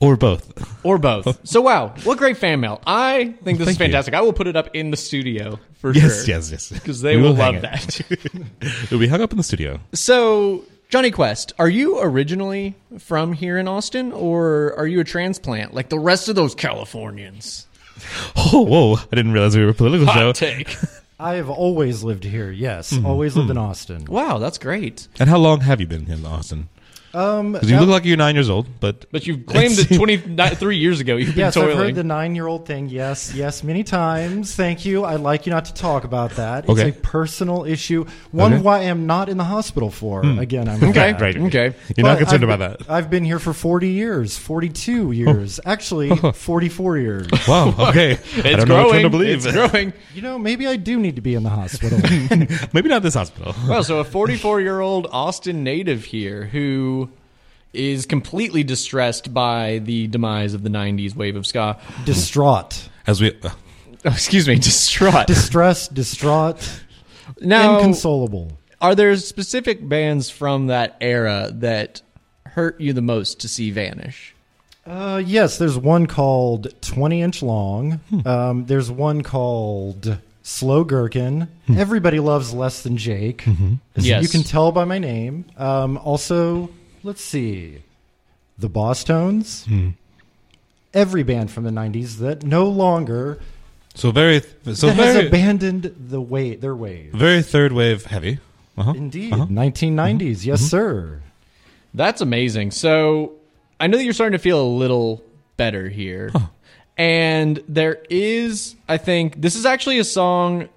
[0.00, 0.52] Or both.
[0.84, 1.40] Or both.
[1.48, 2.80] So wow, what great fan mail!
[2.84, 3.84] I think this is Thank you.
[3.94, 4.14] fantastic.
[4.14, 6.34] I will put it up in the studio for Yes, sure.
[6.34, 6.70] yes, yes.
[6.72, 6.80] Yes.
[6.80, 7.62] Because they We will, will love it.
[7.62, 8.00] that.
[8.84, 9.78] It'll be hung up in the studio.
[9.94, 15.72] So, Jonny Quest, are you originally from here in Austin, or are you a transplant
[15.72, 17.68] like the rest of those Californians?
[18.54, 18.96] Oh, whoa.
[19.10, 20.12] I didn't realize we were a political show.
[20.26, 20.76] Hot take.
[21.20, 22.50] I have always lived here.
[22.50, 23.04] Yes, Mhm.
[23.06, 24.04] always lived in Austin.
[24.06, 25.06] Wow, that's great.
[25.20, 26.68] And how long have you been in Austin?
[27.14, 29.94] Um, Because you now- look like you're nine years old, but But you claimed that
[29.96, 32.88] 23 years ago you've been Yes, I've heard the nine-year-old thing.
[32.88, 34.54] Yes, yes, many times.
[34.54, 35.04] Thank you.
[35.04, 36.64] I'd like you not to talk about that.
[36.64, 36.88] It's Okay.
[36.88, 38.06] a personal issue.
[38.30, 38.62] One Okay.
[38.62, 40.22] why I am not in the hospital for.
[40.22, 40.38] Hmm.
[40.38, 41.20] Again, I'm Okay, glad.
[41.20, 41.36] right.
[41.36, 41.74] okay.
[41.96, 42.90] You're not concerned I've about that.
[42.90, 47.26] I've been here for 40 years, 42 years, actually 44 years.
[47.48, 47.74] Wow.
[47.90, 48.12] Okay.
[48.12, 49.02] I It's don't know which growing.
[49.02, 49.44] to believe.
[49.46, 49.92] It's growing.
[50.14, 51.98] You know, maybe I do need to be in the hospital.
[52.72, 53.54] Maybe not this hospital.
[53.68, 57.01] Well, so a 44 year old Austin native here who
[57.72, 61.78] is completely distressed by the demise of the 90s wave of ska.
[62.04, 62.88] Distraught.
[63.06, 63.36] As we.
[63.42, 63.50] Uh,
[64.04, 65.28] Oh, excuse me, distraught.
[65.28, 66.58] Distressed, distraught,
[67.40, 68.58] now, inconsolable.
[68.80, 72.02] are there specific bands from that era that
[72.44, 74.34] hurt you the most to see vanish?
[74.84, 78.00] Uh, yes, there's one called 20 Inch Long.
[78.26, 81.46] Um, there's one called Slow Gherkin.
[81.72, 83.46] Everybody loves Less Than Jake.
[83.94, 84.24] As Yes.
[84.24, 85.44] You can tell by my name.
[85.56, 86.70] Um, also,
[87.02, 87.82] let's see.
[88.58, 89.94] The Bosstones.
[90.94, 93.38] Every band from the 90s that no longer
[93.94, 94.42] So very,
[94.74, 97.10] so that has abandoned the way, their ways.
[97.14, 98.38] very third wave heavy.
[98.76, 98.92] Uh-huh.
[98.96, 99.32] Indeed.
[99.32, 99.46] Uh-huh.
[99.46, 100.44] 1990s.
[100.44, 101.20] Yes, sir.
[101.94, 102.70] That's amazing.
[102.70, 103.32] So
[103.80, 105.22] I know that you're starting to feel a little
[105.56, 106.30] better here.
[106.96, 110.68] And there is, I think, this is actually a song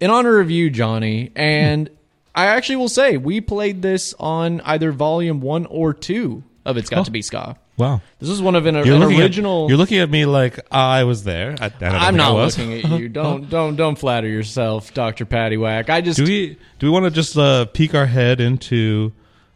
[0.00, 1.32] in honor of you, Jonny.
[1.36, 1.90] And
[2.34, 6.90] I actually will say we played this on either volume one or two of It's
[6.90, 7.04] Got Oh.
[7.04, 7.56] to Be Ska.
[7.76, 8.00] Wow.
[8.20, 9.64] This is one of an, You're an original.
[9.64, 11.56] At, you're looking at me like I was there.
[11.60, 12.56] I, I don't I'm think I not was.
[12.58, 13.08] looking at you.
[13.20, 15.90] Don't don't don't flatter yourself, Doctor Paddy Whack.
[15.90, 19.12] I just Do we do we want to just uh, peek our head into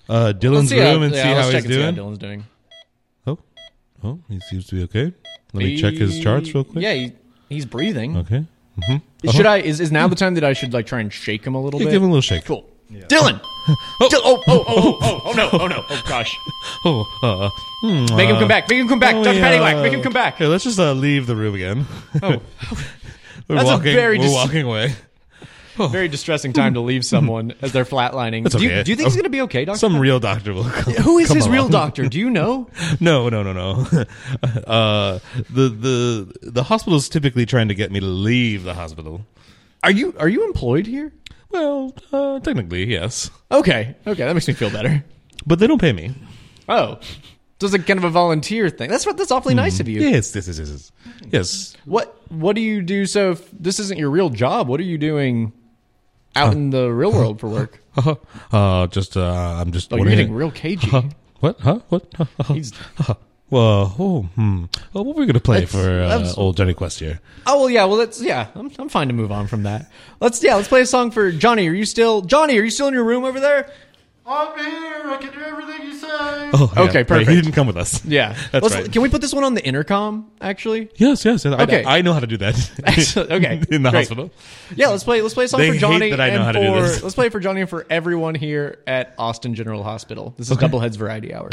[0.08, 1.94] uh, Dillon's see how- room and yeah, see how he's and see doing?
[1.94, 2.44] Dillon's doing.
[3.26, 3.38] Oh,
[4.02, 5.14] oh, he seems to be okay.
[5.52, 6.82] Let me check his charts real quick.
[6.82, 7.12] Yeah, he,
[7.48, 8.16] he's breathing.
[8.16, 8.44] Okay.
[8.78, 9.28] Mm-hmm.
[9.30, 9.58] Should I?
[9.58, 11.80] Is, is now the time that I should like try and shake him a little
[11.80, 11.92] Yeah, bit?
[11.92, 12.44] give him a little shake.
[12.44, 12.68] Cool.
[13.08, 13.40] Dillon.
[14.00, 14.08] oh.
[14.08, 16.34] Dil- oh, oh, oh, oh, oh, oh, no, oh no, oh gosh.
[16.84, 17.50] Oh, uh,
[17.82, 18.68] hmm, Make him uh, come back.
[18.70, 19.14] Make him come back.
[19.14, 19.40] oh, Dr.
[19.40, 20.36] Paddy Whack, make him come back.
[20.38, 21.86] Here, let's just uh, leave the room again.
[22.22, 22.28] Oh.
[23.48, 23.94] we're That's a walking.
[23.94, 24.94] very we're dis- walking away.
[25.86, 28.42] Very distressing time to leave someone as they're flatlining.
[28.42, 28.82] That's do, you, okay.
[28.82, 29.78] do you think he's going to be okay, Doctor?
[29.78, 30.94] Some real doctor will come.
[30.94, 32.08] Who is come his real doctor?
[32.08, 32.68] Do you know?
[33.00, 33.86] No, no, no, no.
[34.66, 35.18] uh,
[35.50, 39.24] the the the hospital's typically trying to get me to leave the hospital.
[39.84, 41.12] Are you are you employed here?
[41.50, 45.04] Well, uh, technically, yes, Okay, okay, that makes me feel better.
[45.46, 46.14] but they don't pay me.
[46.68, 46.98] Oh,
[47.60, 48.88] so it's like kind of a volunteer thing.
[48.88, 49.16] That's what.
[49.16, 50.00] That's awfully nice of you.
[50.00, 50.92] Yes, this is yes,
[51.30, 51.76] yes.
[51.84, 53.04] What What do you do?
[53.04, 55.52] So if this isn't your real job, what are you doing
[56.36, 57.80] out in the real world for work?
[58.52, 59.92] uh, just uh, I'm just.
[59.92, 60.90] Oh, you're wondering- getting real cagey.
[61.40, 61.60] What?
[61.60, 61.80] Huh?
[61.88, 62.12] What?
[62.46, 62.72] He's-
[63.50, 64.64] well, oh, hmm.
[64.92, 67.20] Well, what are we gonna play That's- for uh, that's- old Jonny Quest here?
[67.46, 67.84] Oh well, yeah.
[67.86, 68.48] Well, let's yeah.
[68.54, 69.90] I'm I'm fine to move on from that.
[70.20, 70.54] Let's yeah.
[70.56, 71.66] Let's play a song for Jonny.
[71.68, 72.58] Are you still Jonny?
[72.58, 73.70] Are you still in your room over there?
[74.28, 75.10] I'm here.
[75.10, 76.06] I can do everything you say.
[76.10, 77.30] Oh, yeah, Okay, right, perfect.
[77.30, 78.04] He didn't come with us.
[78.08, 78.34] Yeah.
[78.52, 78.92] that's Let's, right.
[78.92, 80.30] Can we put this one on the intercom?
[80.40, 80.90] Actually.
[80.96, 81.44] Yes, yes.
[81.44, 81.54] yes.
[81.54, 81.84] I- Okay.
[81.84, 82.54] I, know how to do that.
[83.16, 84.00] Okay, in the great.
[84.00, 84.30] hospital.
[84.76, 84.88] Yeah.
[84.88, 85.22] Let's play.
[85.22, 86.10] Let's play a song They for hate Jonny.
[86.10, 87.02] that I know and how to do for- this.
[87.02, 90.34] Let's play it for Jonny and for everyone here at Austin General Hospital.
[90.36, 91.50] This is Double Heads Variety Hour.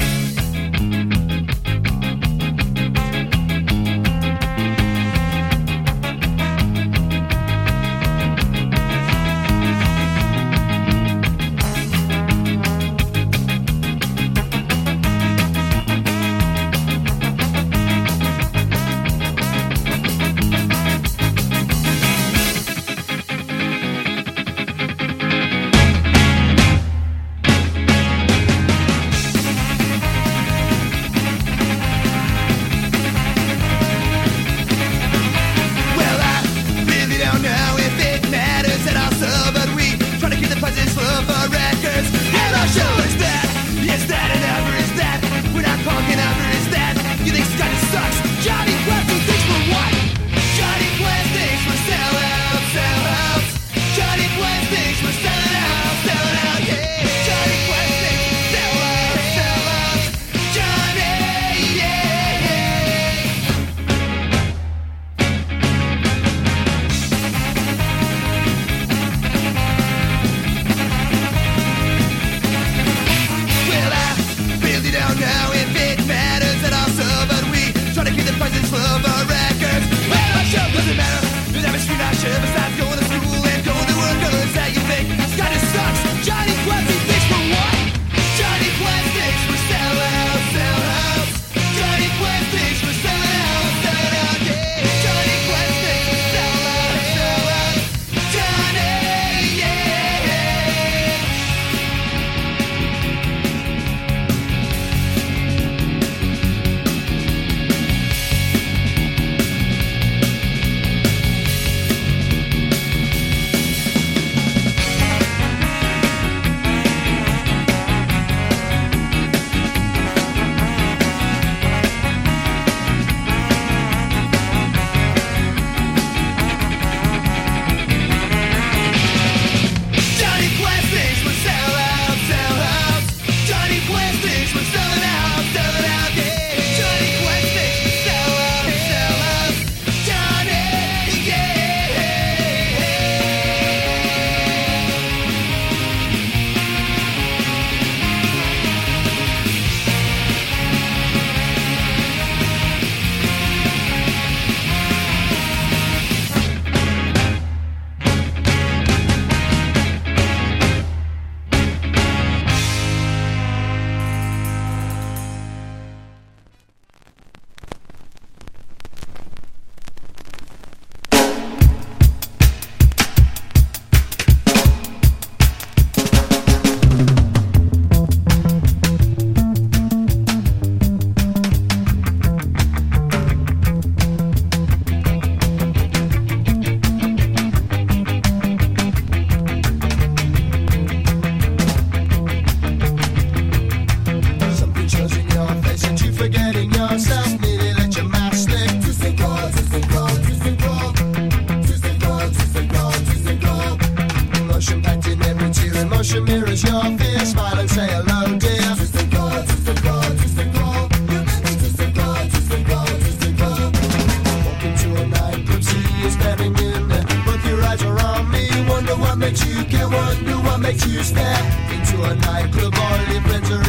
[220.95, 221.43] You stare.
[221.73, 222.73] Into a nightclub,
[223.11, 223.64] your friends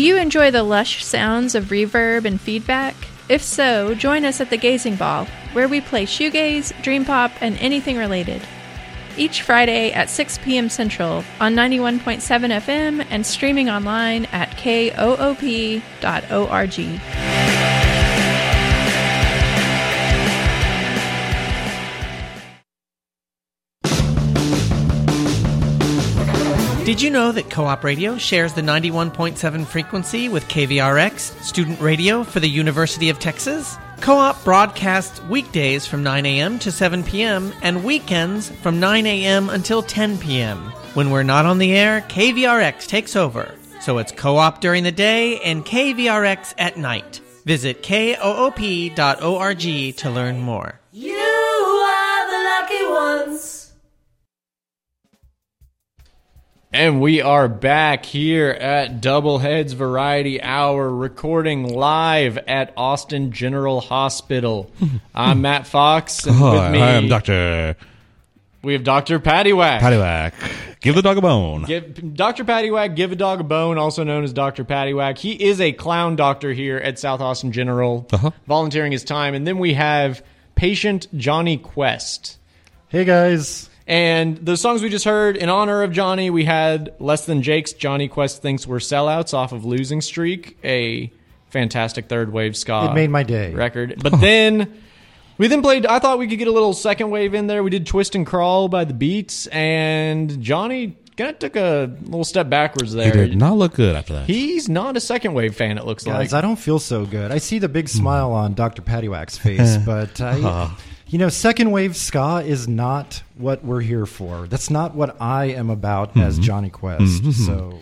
[0.00, 2.94] Do you enjoy the lush sounds of reverb and feedback?
[3.28, 7.58] If so, join us at the Gazing Ball, where we play shoegaze, dream pop, and
[7.58, 8.40] anything related.
[9.18, 10.70] Each Friday at 6 p.m.
[10.70, 12.18] Central on 91.7
[12.62, 15.82] FM and streaming online at koop.org.
[26.90, 32.24] Did you know that Co op Radio shares the 91.7 frequency with KVRX, student radio
[32.24, 33.78] for the University of Texas?
[34.00, 36.58] Co op broadcasts weekdays from 9 a.m.
[36.58, 37.52] to 7 p.m.
[37.62, 39.50] and weekends from 9 a.m.
[39.50, 40.58] until 10 p.m.
[40.94, 43.54] When we're not on the air, KVRX takes over.
[43.80, 47.20] So it's co op during the day and KVRX at night.
[47.44, 50.80] Visit koop.org to learn more.
[50.90, 53.59] You are the lucky ones.
[56.72, 63.80] And we are back here at Double Heads Variety Hour, recording live at Austin General
[63.80, 64.70] Hospital.
[65.14, 67.76] I'm Matt Fox, and Oh, with me, I am Doctor
[68.62, 69.18] we have Dr.
[69.18, 69.80] Paddy Whack.
[69.80, 70.34] Paddywhack.
[70.82, 71.64] Give the dog a bone.
[71.64, 72.44] Give, Dr.
[72.44, 74.64] Paddy Whack, give a dog a bone, also known as Dr.
[74.64, 75.16] Paddy Whack.
[75.16, 78.30] He is a clown doctor here at South Austin General, Uh-huh.
[78.46, 79.32] volunteering his time.
[79.34, 80.22] And then we have
[80.56, 82.36] patient Jonny Quest.
[82.88, 83.69] Hey guys.
[83.90, 87.72] And the songs we just heard in honor of Jonny, we had Less Than Jake's
[87.72, 91.10] Johnny Quest Thinks We're Sellouts off of Losing Streak, a
[91.48, 93.52] fantastic third wave ska It made my day.
[93.52, 93.96] record.
[94.02, 94.80] But then
[95.38, 97.64] we then played I thought we could get a little second wave in there.
[97.64, 102.22] We did Twist and Crawl by the Beats and Jonny kind of took a little
[102.22, 103.06] step backwards there.
[103.12, 104.26] He did not look good after that.
[104.26, 106.38] He's not a second wave fan, it looks Guys, like.
[106.38, 107.32] I don't feel so good.
[107.32, 108.82] I see the big smile on Dr.
[108.82, 110.74] Paddy Whack's face, but I, Uh-huh.
[111.10, 114.46] You know, second wave ska is not what we're here for.
[114.46, 116.42] That's not what I am about as Mhm.
[116.42, 117.22] Jonny Quest.
[117.24, 117.32] Mhm.
[117.32, 117.78] So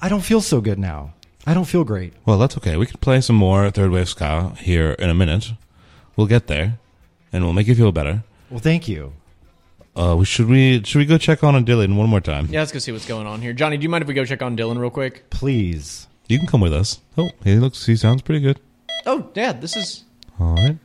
[0.00, 1.12] I don't feel so good now.
[1.44, 2.12] I don't feel great.
[2.24, 2.76] Well, that's okay.
[2.76, 5.54] We can play some more third wave ska here in a minute.
[6.14, 6.78] We'll get there,
[7.32, 8.22] and we'll make you feel better.
[8.48, 9.12] Well, thank you.
[9.96, 12.46] Uh, should we should we go check on Dillon one more time?
[12.50, 13.52] yeah, let's go see what's going on here.
[13.52, 15.28] Jonny, do you mind if we go check on Dillon real quick?
[15.30, 16.06] Please.
[16.28, 17.00] You can come with us.
[17.18, 17.84] Oh, he looks.
[17.86, 18.60] He sounds pretty good.
[19.04, 20.04] Oh, Dad, this is
[20.40, 20.78] All right,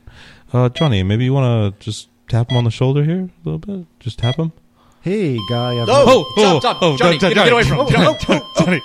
[0.52, 1.02] uh, Jonny.
[1.02, 3.86] Maybe you want to just tap him on the shoulder here a little bit.
[4.00, 4.52] Just tap him.
[5.00, 5.80] Hey, guy.
[5.80, 6.24] I've Oh,
[6.60, 6.98] stop, stop.
[6.98, 7.88] Jonny, get- get away from him.
[7.88, 8.64] Jonny, Oh, oh, oh.
[8.64, 8.80] Jonny,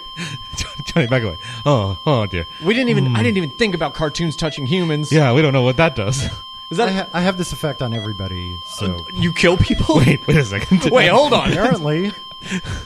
[0.93, 1.35] Jonny, back away.
[1.65, 2.43] Oh, oh dear.
[2.65, 3.15] We didn't even.
[3.15, 5.11] I didn't even think about cartoons touching humans.
[5.11, 6.23] Yeah, we don't know what that does.
[6.71, 8.55] Is that I, ha- I have this effect on everybody.
[8.77, 9.97] So you kill people?
[9.97, 10.83] Wait, wait a second.
[10.91, 11.51] Wait, hold on.
[11.51, 12.11] apparently,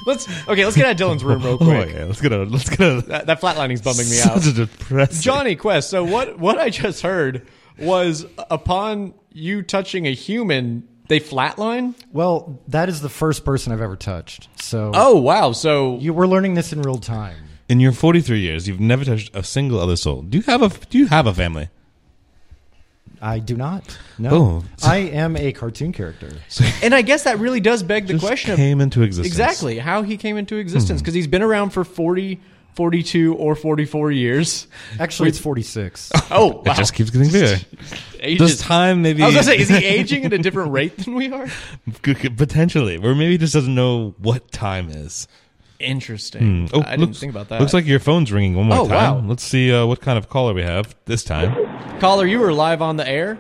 [0.05, 0.65] Let's okay.
[0.65, 1.89] Let's get out of Dillon's room real Oh, quick.
[1.89, 3.01] okay, let's get a let's get a.
[3.01, 4.41] That, that flatlining's bumming me out.
[4.41, 5.21] Such a depressing.
[5.21, 5.89] Jonny Quest.
[5.89, 6.37] So what?
[6.37, 7.47] What I just heard
[7.79, 11.93] was upon you touching a human, they flatline.
[12.11, 14.49] well, that is the first person I've ever touched.
[14.61, 15.51] So Oh wow!
[15.51, 17.37] So you we're learning this in real time.
[17.69, 20.21] In your 43 years, you've never touched a single other soul.
[20.21, 21.69] Do you have a Do you have a family?
[23.21, 23.97] I do not.
[24.19, 24.63] No, Oh.
[24.83, 26.29] I am a cartoon character.
[26.83, 29.33] And I guess that really does beg the Just question of came into existence.
[29.33, 31.03] exactly how he came into existence Hmm.
[31.03, 32.39] because he's been around for 40,
[32.77, 34.67] 42, or 44 years.
[34.99, 36.11] Actually, it's 46.
[36.31, 36.61] Oh, wow.
[36.73, 37.55] It just keeps getting bigger.
[38.19, 39.23] Age Does time maybe?
[39.23, 41.47] I was gonna say, is he aging at a different rate than we are?
[42.03, 45.27] Could- could- Potentially, or maybe he just doesn't know what time is.
[45.79, 46.67] Interesting.
[46.67, 46.75] Hmm.
[46.75, 47.59] Oh, I didn't think about that.
[47.61, 48.91] Looks like your phone's ringing one more Oh, time.
[49.23, 49.29] wow.
[49.29, 51.55] Let's see uh, what kind of caller we have this time.
[51.99, 53.35] Caller, you were live on the air.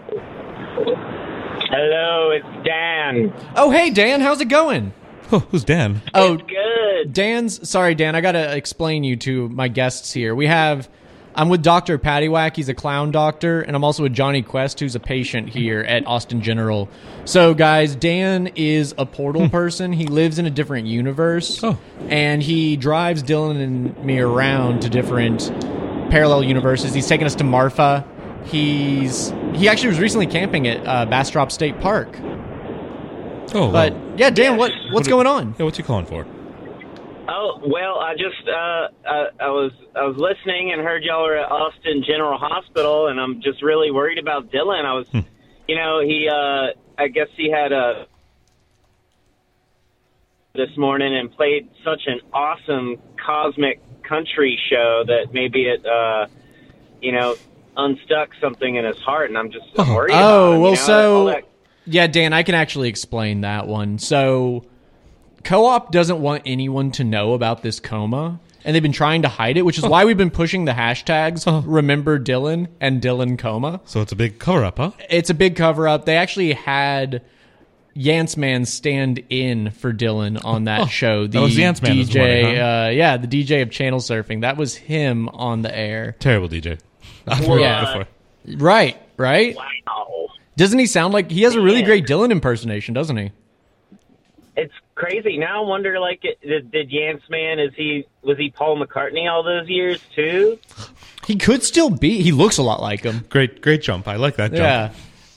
[1.69, 3.33] Hello, it's Dan.
[3.55, 4.93] Oh, hey Dan, how's it going?
[5.31, 6.01] Oh, who's Dan?
[6.13, 7.13] Oh, good.
[7.13, 8.15] Dan's sorry, Dan.
[8.15, 10.33] I gotta explain you to my guests here.
[10.35, 10.89] We have.
[11.35, 11.99] I'm with Dr.
[11.99, 12.55] Paddywhack.
[12.55, 16.07] He's a clown doctor, and I'm also with Jonny Quest, who's a patient here at
[16.07, 16.89] Austin General.
[17.25, 19.93] So, guys, Dan is a portal person.
[19.93, 21.63] He lives in a different universe,
[22.07, 25.51] and he drives Dillon and me around to different
[26.09, 26.95] parallel universes.
[26.95, 28.03] He's taken us to Marfa.
[28.45, 32.17] He's he actually was recently camping at uh, Bastrop State Park.
[33.53, 35.55] Oh, but yeah, Dan, what what's going on?
[35.57, 36.25] Yeah, what's you calling for?
[37.29, 41.35] Oh well, I just uh, I, I was I was listening and heard y'all were
[41.37, 44.85] at Austin General Hospital, and I'm just really worried about Dillon.
[44.85, 45.07] I was,
[45.67, 46.67] you know, he uh,
[46.97, 48.07] I guess he had a
[50.55, 56.27] this morning and played such an awesome cosmic country show that maybe it uh,
[57.01, 57.35] you know
[57.75, 60.11] unstuck something in his heart, and I'm just I'm worried.
[60.11, 61.43] about Oh, him, well, you know, all so that-
[61.87, 63.97] yeah, Dan, I can actually explain that one.
[63.99, 64.65] So,
[65.43, 69.57] co-op doesn't want anyone to know about this coma, and they've been trying to hide
[69.57, 74.01] it, which is why we've been pushing the hashtags "Remember Dillon" and "Dillon Coma." So
[74.01, 74.91] it's a big cover up, huh?
[75.09, 76.05] It's a big cover up.
[76.05, 77.21] They actually had.
[77.95, 81.25] Yance Man stand in for Dillon on that Oh, show.
[81.25, 82.61] that was Yance Man this DJ, morning, huh?
[82.63, 84.41] uh, yeah, the DJ of channel surfing.
[84.41, 86.15] That was him on the air.
[86.19, 86.77] Terrible DJ.
[87.27, 87.85] I've heard Yeah.
[87.85, 88.05] before.
[88.59, 89.55] Right, right.
[89.55, 89.63] Wow.
[90.57, 93.31] Doesn't he sound like he has a really great Dillon impersonation, doesn't he?
[94.57, 95.37] It's crazy.
[95.37, 99.43] Now I wonder, like, did, did Yance Man is he was he Paul McCartney all
[99.43, 100.57] those years too?
[101.27, 102.21] He could still be.
[102.23, 103.25] He looks a lot like him.
[103.29, 104.07] Great, great jump.
[104.07, 104.59] I like that jump.
[104.59, 104.93] Yeah.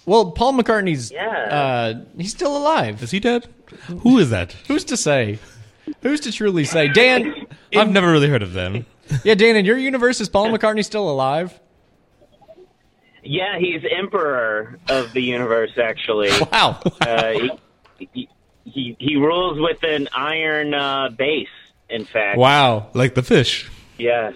[0.06, 1.28] Well, Paul McCartney's Yeah.
[1.28, 3.02] uh he's still alive.
[3.02, 3.46] Is he dead?
[4.00, 4.52] Who is that?
[4.68, 5.38] Who's to say?
[6.02, 6.88] Who's to truly say?
[6.88, 7.46] Dan
[7.76, 8.86] I've never really heard of them.
[9.24, 11.58] Yeah, Dan, in your universe is Paul McCartney still alive?
[13.22, 15.72] Yeah, he's emperor of the universe.
[15.82, 16.80] Actually, wow.
[17.00, 17.32] Uh,
[17.98, 18.28] he, he
[18.64, 21.48] he he rules with an iron uh, base.
[21.88, 22.88] In fact, Wow.
[22.94, 23.68] Like the fish.
[23.98, 24.32] Yeah,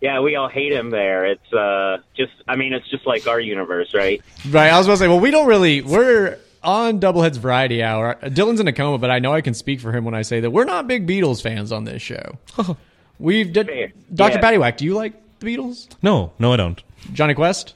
[0.00, 1.26] yeah, we all hate him there.
[1.26, 4.22] It's uh, just, I mean, it's just like our universe, right?
[4.48, 4.70] Right.
[4.70, 8.16] I was about to say, well, we don't really we're on Double Heads Variety Hour.
[8.32, 10.40] Dillon's in a coma, but I know I can speak for him when I say
[10.40, 12.38] that we're not big Beatles fans on this show.
[13.18, 14.34] We've did, Dr.
[14.34, 14.40] Yeah.
[14.40, 15.88] Paddy Whack, do you like the Beatles?
[16.02, 16.82] No, no, I don't.
[17.12, 17.74] Jonny Quest?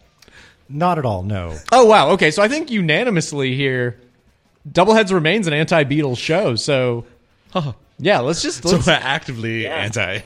[0.76, 1.22] Not at all.
[1.22, 1.56] No.
[1.70, 2.10] Oh wow.
[2.10, 4.00] Okay, so I think unanimously here,
[4.70, 6.56] Double Heads remains an anti-Beatles show.
[6.56, 7.04] So,
[7.98, 10.20] yeah, let's just let's we're actively anti.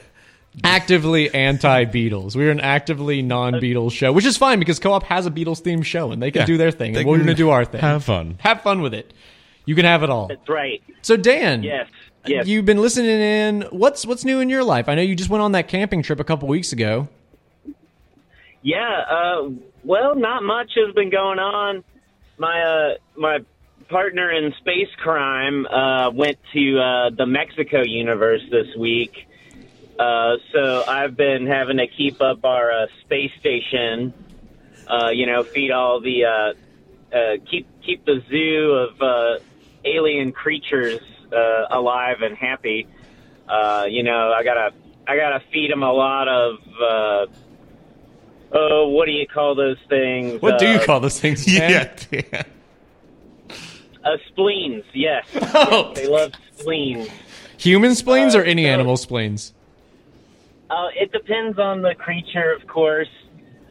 [0.64, 2.34] actively anti-Beatles.
[2.34, 6.10] We're an actively non-Beatles show, which is fine because Co-op has a Beatles themed show
[6.12, 7.80] and they can Yeah, do their thing, and we're going to do our thing.
[7.80, 8.36] have fun.
[8.40, 9.12] Have fun with it.
[9.66, 10.28] You can have it all.
[10.28, 10.82] That's right.
[11.02, 11.88] So Dan, Yes.
[12.26, 12.46] Yes.
[12.46, 13.62] you've been listening in.
[13.70, 14.88] What's what's new in your life?
[14.88, 17.08] I know you just went on that camping trip a couple weeks ago.
[18.62, 19.50] Yeah, uh,
[19.84, 21.84] well, not much has been going on.
[22.38, 23.38] My uh, my
[23.88, 29.12] partner in space crime uh, went to uh, the Mexico universe this week,
[29.98, 34.12] uh, so I've been having to keep up our uh, space station.
[34.86, 39.44] Uh, you know, feed all the uh, uh, keep keep the zoo of uh,
[39.84, 41.00] alien creatures
[41.32, 42.88] uh, alive and happy.
[43.48, 44.70] Uh, you know, I gotta
[45.06, 46.56] I gotta feed them a lot of.
[46.82, 47.26] Uh,
[48.52, 50.40] Oh, what do you call those things?
[50.40, 51.44] What do you Uh, call those things?
[51.58, 51.90] Dan?
[52.10, 52.42] Yeah.
[54.04, 55.26] Uh, spleens, yes.
[55.54, 55.92] Oh.
[55.94, 57.08] Yes, They love spleens.
[57.58, 59.52] Human spleens Uh, or any so- animal spleens?
[60.70, 63.08] Uh, it depends on the creature, of course.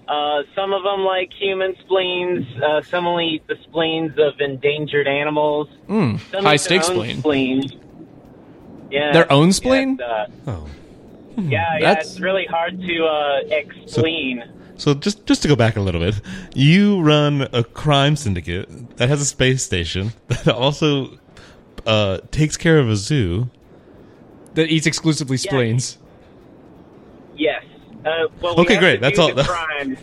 [0.07, 2.45] Uh, some of them like human spleens.
[2.63, 5.67] Uh, some eat the spleens of endangered animals.
[5.89, 7.17] Mm, Some high stakes spleen.
[7.17, 7.73] Spleens.
[8.89, 9.11] Yeah.
[9.11, 9.97] Their own spleen?
[9.99, 10.09] yes,
[10.47, 10.67] uh, Oh.
[11.37, 11.79] yeah, yeah.
[11.81, 14.43] That's- It's really hard to uh, explain.
[14.43, 16.21] So just just to go back a little bit,
[16.55, 21.17] you run a crime syndicate that has a space station that also
[21.85, 23.49] uh, takes care of a zoo
[24.55, 25.97] that eats exclusively spleens.
[27.35, 27.63] Yes.
[28.05, 28.95] Uh, well, we Okay, have great.
[28.95, 29.99] To That's do all- The crimes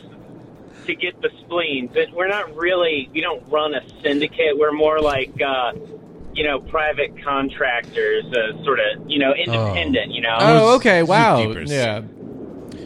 [0.86, 1.90] to get the spleens.
[1.94, 3.08] But we're not really.
[3.12, 4.56] We don't run a syndicate.
[4.58, 5.72] We're more like uh,
[6.34, 10.12] you know, private contractors, uh, sort of, you know, independent.
[10.12, 10.36] You know.
[10.38, 11.02] Oh, okay.
[11.02, 11.38] Wow.
[11.64, 12.02] Yeah.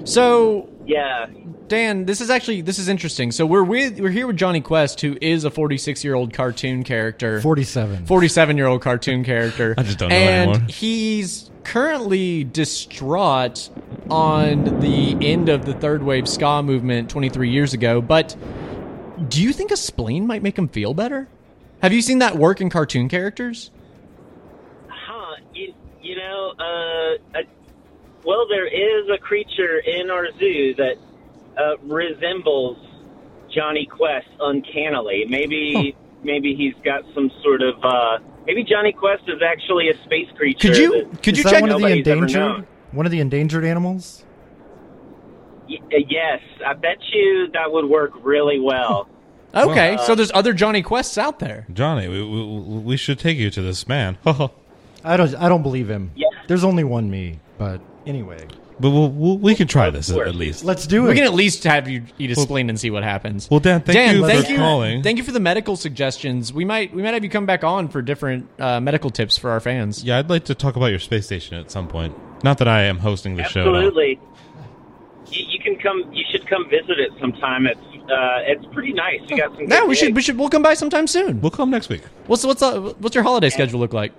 [0.04, 1.26] So Yeah.
[1.68, 3.30] Dan, this is actually this is interesting.
[3.30, 6.82] So we're with we're here with Jonny Quest, who is a 46 year old cartoon
[6.82, 8.06] character, 47.
[8.06, 9.74] 47 year old cartoon character.
[9.78, 10.68] I just don't know and anymore.
[10.68, 13.68] he's currently distraught
[14.10, 18.00] on the end of the third wave ska movement 23 years ago.
[18.00, 18.34] But
[19.28, 21.28] do you think a spleen might make him feel better?
[21.82, 23.70] Have you seen that work in cartoon characters?
[24.88, 25.36] Huh?
[25.54, 27.42] You, you know, uh, uh,
[28.24, 30.96] well, there is a creature in our zoo that
[31.58, 32.78] uh, resembles
[33.54, 35.24] Jonny Quest uncannily.
[35.28, 37.74] Maybe, maybe he's got some sort of.
[37.82, 40.68] Uh, maybe Jonny Quest is actually a space creature.
[40.68, 44.24] Could you that could you check one of the endangered one of the endangered animals?
[45.68, 49.08] Y- uh, yes, I bet you that would work really well.
[49.54, 51.66] Okay, Uh, so there's other Jonny Quests out there.
[51.72, 54.18] Jonny, we, we, we should take you to this man.
[54.26, 56.10] I don't I don't believe him.
[56.14, 56.26] Yeah.
[56.48, 58.46] There's only one me, but anyway.
[58.80, 60.64] But we'll, we'll, we can try this at, at least.
[60.64, 61.08] Let's do it.
[61.08, 63.50] We can at least have you eat a Well- spleen and see what happens.
[63.50, 65.02] Well, Dan, thank Dan, you thank for you, calling.
[65.02, 66.52] Thank you for the medical suggestions.
[66.52, 69.50] We might we might have you come back on for different uh, medical tips for
[69.50, 70.04] our fans.
[70.04, 72.14] Yeah, I'd like to talk about your space station at some point.
[72.44, 73.60] Not that I am hosting the show.
[73.74, 74.20] Absolutely.
[75.30, 76.12] You, you can come.
[76.12, 77.66] You should come visit it sometime.
[77.66, 79.20] It's uh, it's pretty nice.
[79.28, 79.62] You got some.
[79.62, 81.40] Yeah, good we should we should we'll come by sometime soon.
[81.40, 82.02] We'll come next week.
[82.26, 84.12] What's what's uh, what's your holiday schedule look like?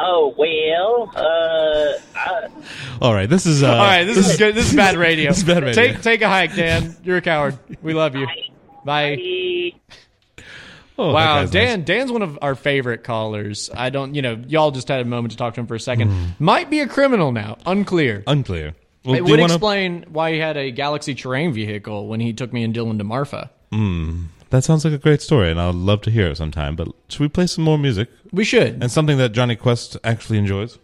[0.00, 1.12] Oh well.
[1.14, 2.48] Uh, uh,
[3.02, 3.62] All right, this is.
[3.62, 4.54] Uh, All right, this, is good.
[4.54, 5.30] This is bad radio.
[5.30, 5.74] this is bad radio.
[5.74, 6.96] Take take a hike, Dan.
[7.02, 7.58] You're a coward.
[7.82, 8.26] We love you.
[8.84, 9.72] Bye.
[11.00, 11.84] Oh, that wow, guy's Dan.
[11.84, 13.70] Dan's one of our favorite callers.
[13.72, 15.80] I don't, you know, y'all just had a moment to talk to him for a
[15.80, 16.10] second.
[16.10, 16.44] Hmm.
[16.44, 17.56] Might be a criminal now.
[17.66, 18.24] Unclear.
[18.26, 18.74] Unclear.
[19.04, 22.18] Well, it do you would wanna- explain why he had a Galaxy terrain vehicle when
[22.18, 23.50] he took me and Dillon to Marfa.
[24.50, 26.74] That sounds like a great story, and I'd love to hear it sometime.
[26.74, 28.08] But should we play some more music?
[28.32, 28.82] We should.
[28.82, 30.78] And something that Jonny Quest actually enjoys.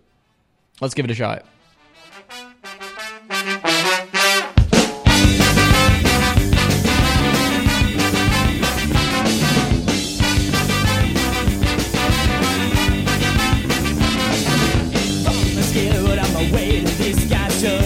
[0.80, 1.46] Let's give it a shot.
[15.62, 17.80] scared on my way to this guy show.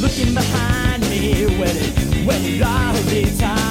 [0.00, 3.65] Looking behind me, where did, where did all the time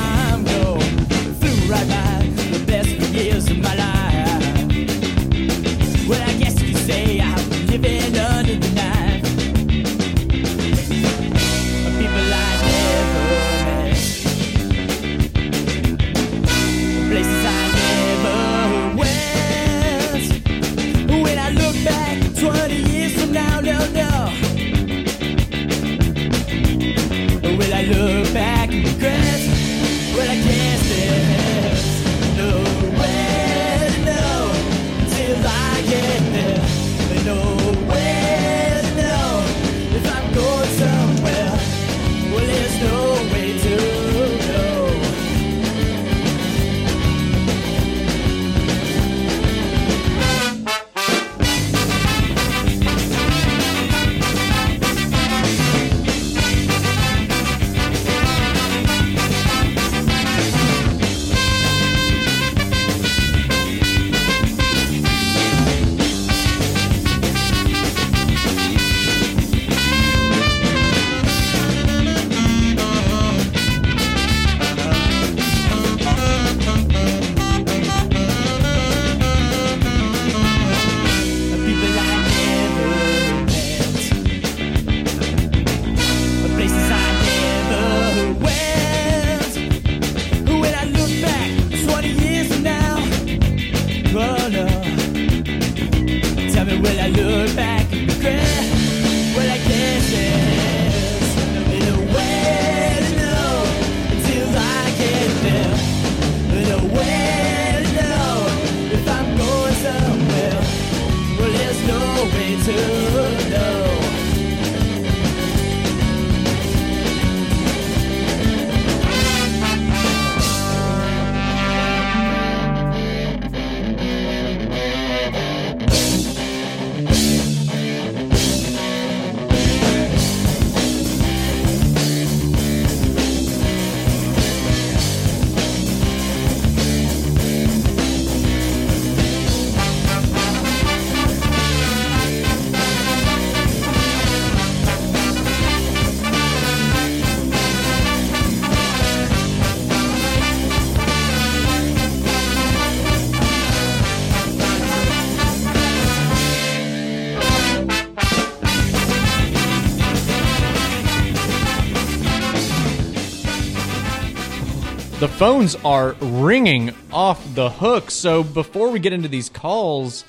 [165.26, 168.12] the phones are ringing off the hook.
[168.12, 170.24] So before we get into these calls,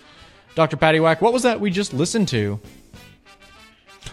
[0.54, 0.78] Dr.
[0.78, 2.58] Paddy Whack, what was that we just listened to?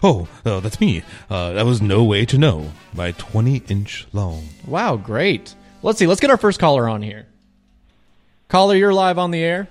[0.03, 1.01] Oh, oh, that's me.
[1.29, 4.49] Uh, that was No Way to Know by 20 Inch Long.
[4.67, 5.55] Wow, great.
[5.83, 6.05] Let's see.
[6.05, 7.27] Let's get our first caller on here.
[8.49, 9.69] Caller, you're live on the air.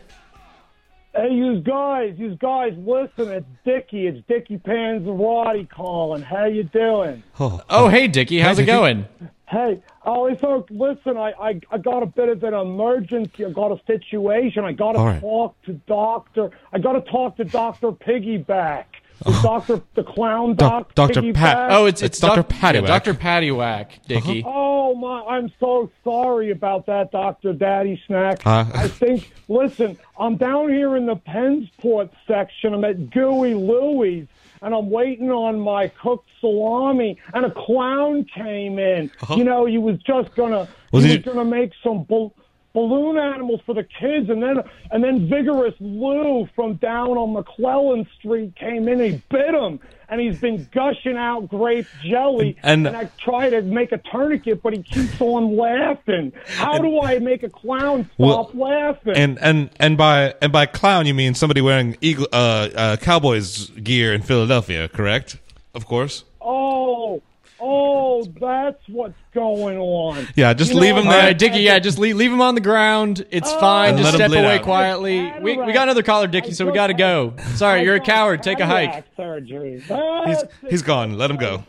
[1.15, 3.31] Hey, you guys, you guys, listen.
[3.33, 4.07] It's Dickie.
[4.07, 6.23] It's Dickie Panzerotti calling.
[6.23, 7.23] How you doing?
[7.39, 8.39] Oh, Oh, hey, Dickie.
[8.39, 9.05] How's it going?
[9.47, 11.19] Hey, oh, it's oh, listen.
[11.19, 13.45] I, I I got a bit of an emergency.
[13.45, 14.65] I got a situation.
[14.65, 15.21] I got to All right.
[15.21, 16.51] talk to Doctor.
[16.73, 18.85] I got to talk to Doctor Piggyback.
[19.25, 20.95] The Doctor, the clown doc.
[20.95, 21.21] Dr.
[21.23, 21.35] Piggyback.
[21.35, 22.43] Pat- Oh, it's it's, Dr.
[22.43, 22.89] Doc- Paddy Whack.
[22.89, 23.15] yeah, Dr.
[23.15, 24.45] Paddy Whack, Dickie.
[24.47, 25.23] Oh my!
[25.37, 28.45] I'm so sorry about that, Doctor Daddy Snack.
[28.47, 28.65] Uh.
[28.75, 29.33] I think.
[29.49, 32.75] Listen, I'm down here in the Pennsport section.
[32.75, 34.27] I'm at Gooey Louie's,
[34.63, 37.19] and I'm waiting on my cooked salami.
[37.35, 39.11] And a clown came in.
[39.37, 40.69] You know, he was just gonna.
[40.93, 42.05] Was he, he- was gonna make some.
[42.05, 42.35] Bull-
[42.75, 48.07] Balloon animals for the kids, and then and then vigorous Lou from down on McClellan
[48.19, 48.99] Street came in.
[48.99, 52.57] He bit him, and he's been gushing out grape jelly.
[52.63, 56.33] And- I try to make a tourniquet, but he keeps on laughing.
[56.47, 59.17] How do I make a clown Well, stop laughing?
[59.17, 63.69] And and and by and by clown you mean somebody wearing eagle uh, uh Cowboys
[63.71, 65.37] gear in Philadelphia, correct?
[65.75, 66.25] Of course.
[66.41, 67.23] oh,
[67.63, 70.27] oh, that's what's going on.
[70.35, 71.23] Yeah, just You leave know, him there.
[71.23, 71.61] right, Dickie.
[71.61, 73.25] Yeah, just leave, leave him on the ground.
[73.31, 73.97] It's fine.
[73.97, 74.63] Just step away out.
[74.63, 75.33] quietly.
[75.41, 77.35] We, we got another caller, Dickie, so we got to go.
[77.55, 78.43] Sorry, you're a coward.
[78.43, 78.91] Take a hike.
[79.17, 79.83] Cataract Surgery.
[80.27, 81.17] He's he's gone.
[81.17, 81.65] Let him go.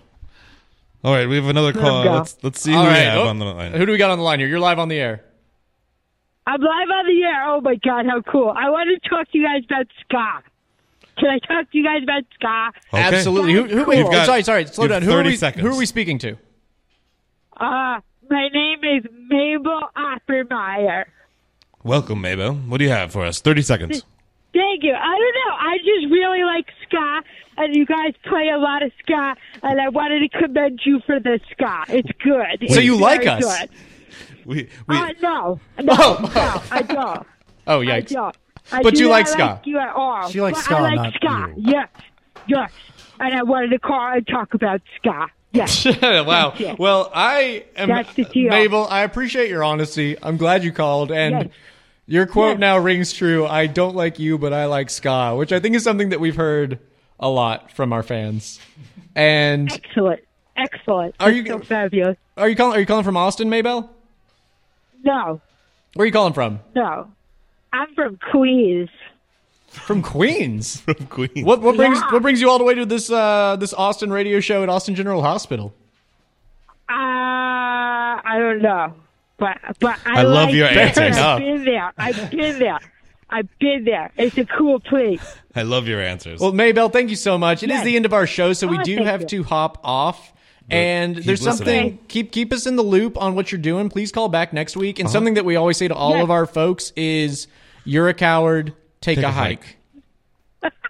[1.03, 2.05] All right, we have another him call.
[2.05, 3.73] Let's let's see who All we have oh, on the line.
[3.73, 4.47] Who do we got on the line here?
[4.47, 5.23] You're live on the air.
[6.47, 7.43] I'm live on the air.
[7.49, 8.49] Oh my god, how cool!
[8.49, 10.43] I want to talk to you guys about ska.
[11.17, 12.71] Can I talk to you guys about ska?
[12.93, 13.03] Okay.
[13.15, 13.53] Absolutely.
[13.53, 14.11] Who, who, Cool.
[14.11, 14.65] got- sorry, sorry.
[14.67, 15.01] Slow down.
[15.03, 15.61] Who are, 30 we, seconds.
[15.65, 16.37] who are we speaking to?
[17.57, 17.99] Uh,
[18.29, 21.05] my name is Mabel Oppermeyer.
[21.83, 22.53] Welcome, Mabel.
[22.53, 23.41] What do you have for us?
[23.41, 24.03] Thirty seconds.
[24.53, 24.93] Thank you.
[24.93, 25.55] I don't know.
[25.59, 27.21] I just really like ska,
[27.57, 31.19] and you guys play a lot of ska, and I wanted to commend you for
[31.19, 31.83] the ska.
[31.89, 32.69] It's good.
[32.69, 33.59] So It's you like very us?
[33.59, 33.69] Good.
[34.45, 36.31] We we Uh, no, no, Oh.
[36.35, 37.27] no, I don't.
[37.67, 38.09] Oh, I yikes.
[38.09, 38.35] don't.
[38.71, 39.61] I But do you like ska.
[39.65, 40.29] you at all.
[40.29, 41.53] She likes But ska, I like not ska.
[41.57, 41.71] you.
[41.71, 41.87] Yes,
[42.47, 42.71] yes.
[43.19, 45.27] And I wanted to call and talk about ska.
[45.51, 45.85] Yes.
[46.01, 46.53] wow.
[46.79, 48.49] Well, I am That's the deal.
[48.49, 48.87] Mabel.
[48.89, 50.17] I appreciate your honesty.
[50.23, 51.47] I'm glad you called, and Yes.
[52.07, 52.59] your quote Yes.
[52.59, 53.45] now rings true.
[53.45, 56.35] I don't like you, but I like ska, which I think is something that we've
[56.35, 56.79] heard
[57.19, 58.59] a lot from our fans.
[59.15, 60.21] And Excellent.
[60.57, 61.15] Excellent.
[61.19, 62.17] Are That's you- so fabulous?
[62.37, 62.77] are you calling?
[62.77, 63.89] Are you calling from Austin, Mabel?
[65.03, 65.41] No,
[65.95, 66.61] Where are you calling from?
[66.75, 67.09] no.
[67.73, 68.89] I'm from Queens.
[69.67, 70.77] From Queens.
[70.85, 71.43] from Queens.
[71.43, 72.11] What what brings Yeah.
[72.11, 74.95] what brings you all the way to this uh, this Austin radio show at Austin
[74.95, 75.73] General Hospital?
[76.89, 78.93] Uh, I don't know,
[79.37, 80.77] but but I, I love like your it.
[80.77, 81.17] answers.
[81.17, 81.91] I've been there.
[81.97, 82.79] I've been there.
[83.29, 84.11] I've been there.
[84.17, 85.35] It's a cool place.
[85.55, 86.39] I love your answers.
[86.39, 87.63] Well, Mabel, thank you so much.
[87.63, 87.85] It is Yes.
[87.85, 89.27] the end of our show, so we Oh, do have you.
[89.27, 90.31] to hop off.
[90.69, 93.89] And keep there's something keep keep us in the loop on what you're doing.
[93.89, 94.99] Please call back next week.
[94.99, 96.23] And something that we always say to all Yes.
[96.23, 97.47] of our folks is
[97.85, 99.63] you're a coward, take, Take a, a hike.
[100.61, 100.73] hike.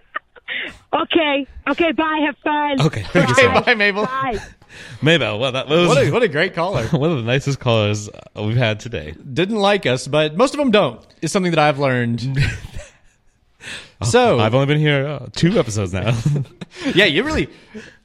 [0.94, 1.48] Okay.
[1.68, 1.92] Okay.
[1.94, 2.22] Bye.
[2.24, 2.82] Have fun.
[2.86, 3.66] Okay, thank you Okay, so much.
[3.66, 4.06] bye, Mabel.
[4.06, 4.38] Bye.
[5.02, 6.86] Mabel, well, that was What a, what a great caller.
[6.92, 9.16] one of the nicest callers uh, we've had today.
[9.34, 11.04] Didn't like us, but most of them don't.
[11.24, 12.38] Is something that I've learned.
[14.02, 16.18] So I've only been here uh, two episodes now.
[16.96, 17.48] yeah, you really.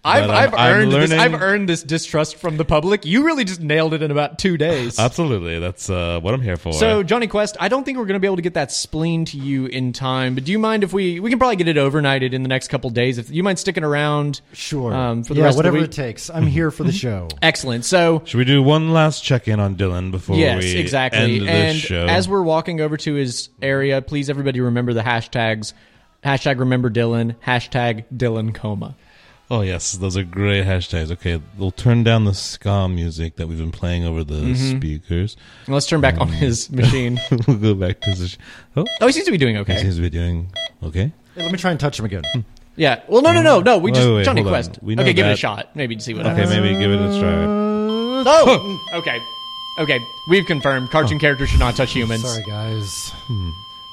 [0.05, 1.11] I've, I'm- I've I'm earned this.
[1.11, 3.05] learning- I've earned this distrust from the public.
[3.05, 4.97] You really just nailed it in about two days.
[4.99, 6.73] Absolutely, that's uh, what I'm here for.
[6.73, 9.25] So, Jonny Quest, I don't think we're going to be able to get that spleen
[9.27, 10.35] to you in time.
[10.37, 12.69] But do you mind if we we can probably get it overnighted in the next
[12.69, 13.19] couple days?
[13.19, 14.95] If you mind sticking around, Sure.
[14.95, 15.97] um, for the yeah, rest whatever of the it week.
[15.97, 16.31] takes.
[16.31, 17.27] I'm here for the show.
[17.43, 17.85] Excellent.
[17.85, 21.19] So, should we do one last check in on Dillon before yes, we exactly.
[21.41, 22.07] end this and show?
[22.07, 25.73] as we're walking over to his area, please everybody remember the hashtags:
[26.25, 28.95] hashtag Remember Dillon, hashtag Dillon Coma.
[29.51, 31.11] Oh yes, those are great hashtags.
[31.11, 34.77] Okay, we'll turn down the ska music that we've been playing over the Mhm.
[34.79, 35.37] speakers.
[35.65, 37.19] And let's turn back on his machine.
[37.47, 38.37] we'll go back to his.
[38.77, 39.75] Oh, Oh, he seems to be doing okay.
[39.75, 40.49] he seems to be doing
[40.83, 41.13] okay.
[41.35, 42.25] Hey, let me try and touch him again.
[42.77, 43.01] Yeah.
[43.09, 43.79] Well, no, no, no, no.
[43.79, 44.43] We Wait, just wait, Jonny.
[44.43, 44.79] Quest.
[44.83, 45.75] We know okay, give it a shot.
[45.75, 46.51] Maybe to see what Okay, happens.
[46.51, 47.45] maybe give it a try.
[48.27, 49.19] Oh, okay,
[49.81, 49.99] okay.
[50.29, 52.23] We've confirmed cartoon characters should not touch humans.
[52.23, 53.13] Sorry, guys.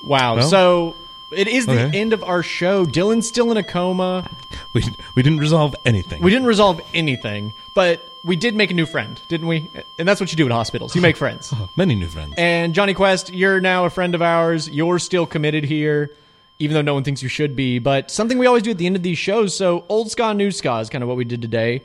[0.07, 0.35] Wow.
[0.35, 0.95] Well, so
[1.31, 1.99] it is the okay.
[1.99, 2.85] end of our show.
[2.85, 4.29] Dillon's still in a coma.
[4.73, 4.83] We
[5.15, 6.21] we didn't resolve anything.
[6.21, 9.69] We didn't resolve anything, but we did make a new friend, didn't we?
[9.99, 10.95] And that's what you do in hospitals.
[10.95, 11.53] You make friends.
[11.57, 12.33] Oh, many new friends.
[12.37, 14.67] And Jonny Quest, you're now a friend of ours.
[14.67, 16.11] You're still committed here,
[16.59, 17.79] even though no one thinks you should be.
[17.79, 19.55] But something we always do at the end of these shows.
[19.55, 21.81] So old ska, new ska is kind of what we did today.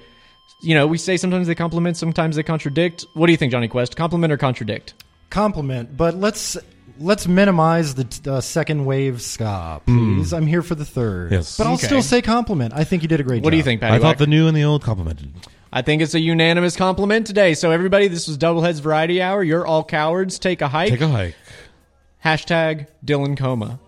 [0.60, 3.06] You know, we say sometimes they compliment, sometimes they contradict.
[3.14, 3.96] What do you think, Jonny Quest?
[3.96, 4.94] Compliment or contradict?
[5.30, 6.56] Compliment, but let's
[7.00, 10.32] let's minimize the uh, second wave ska, please.
[10.32, 10.36] Mm.
[10.36, 11.32] I'm here for the third.
[11.32, 11.56] Yes.
[11.56, 11.86] but I'll Okay.
[11.86, 12.74] still say compliment.
[12.76, 13.44] I think you did a great job.
[13.44, 13.96] What do you think, Paddy?
[13.96, 15.32] I thought the new and the old complimented.
[15.72, 17.54] I think it's a unanimous compliment today.
[17.54, 19.42] So everybody, this was Double Heads Variety Hour.
[19.42, 20.38] You're all cowards.
[20.38, 20.90] Take a hike.
[20.90, 21.34] Take a hike.
[22.24, 23.78] Hashtag Dillon Coma.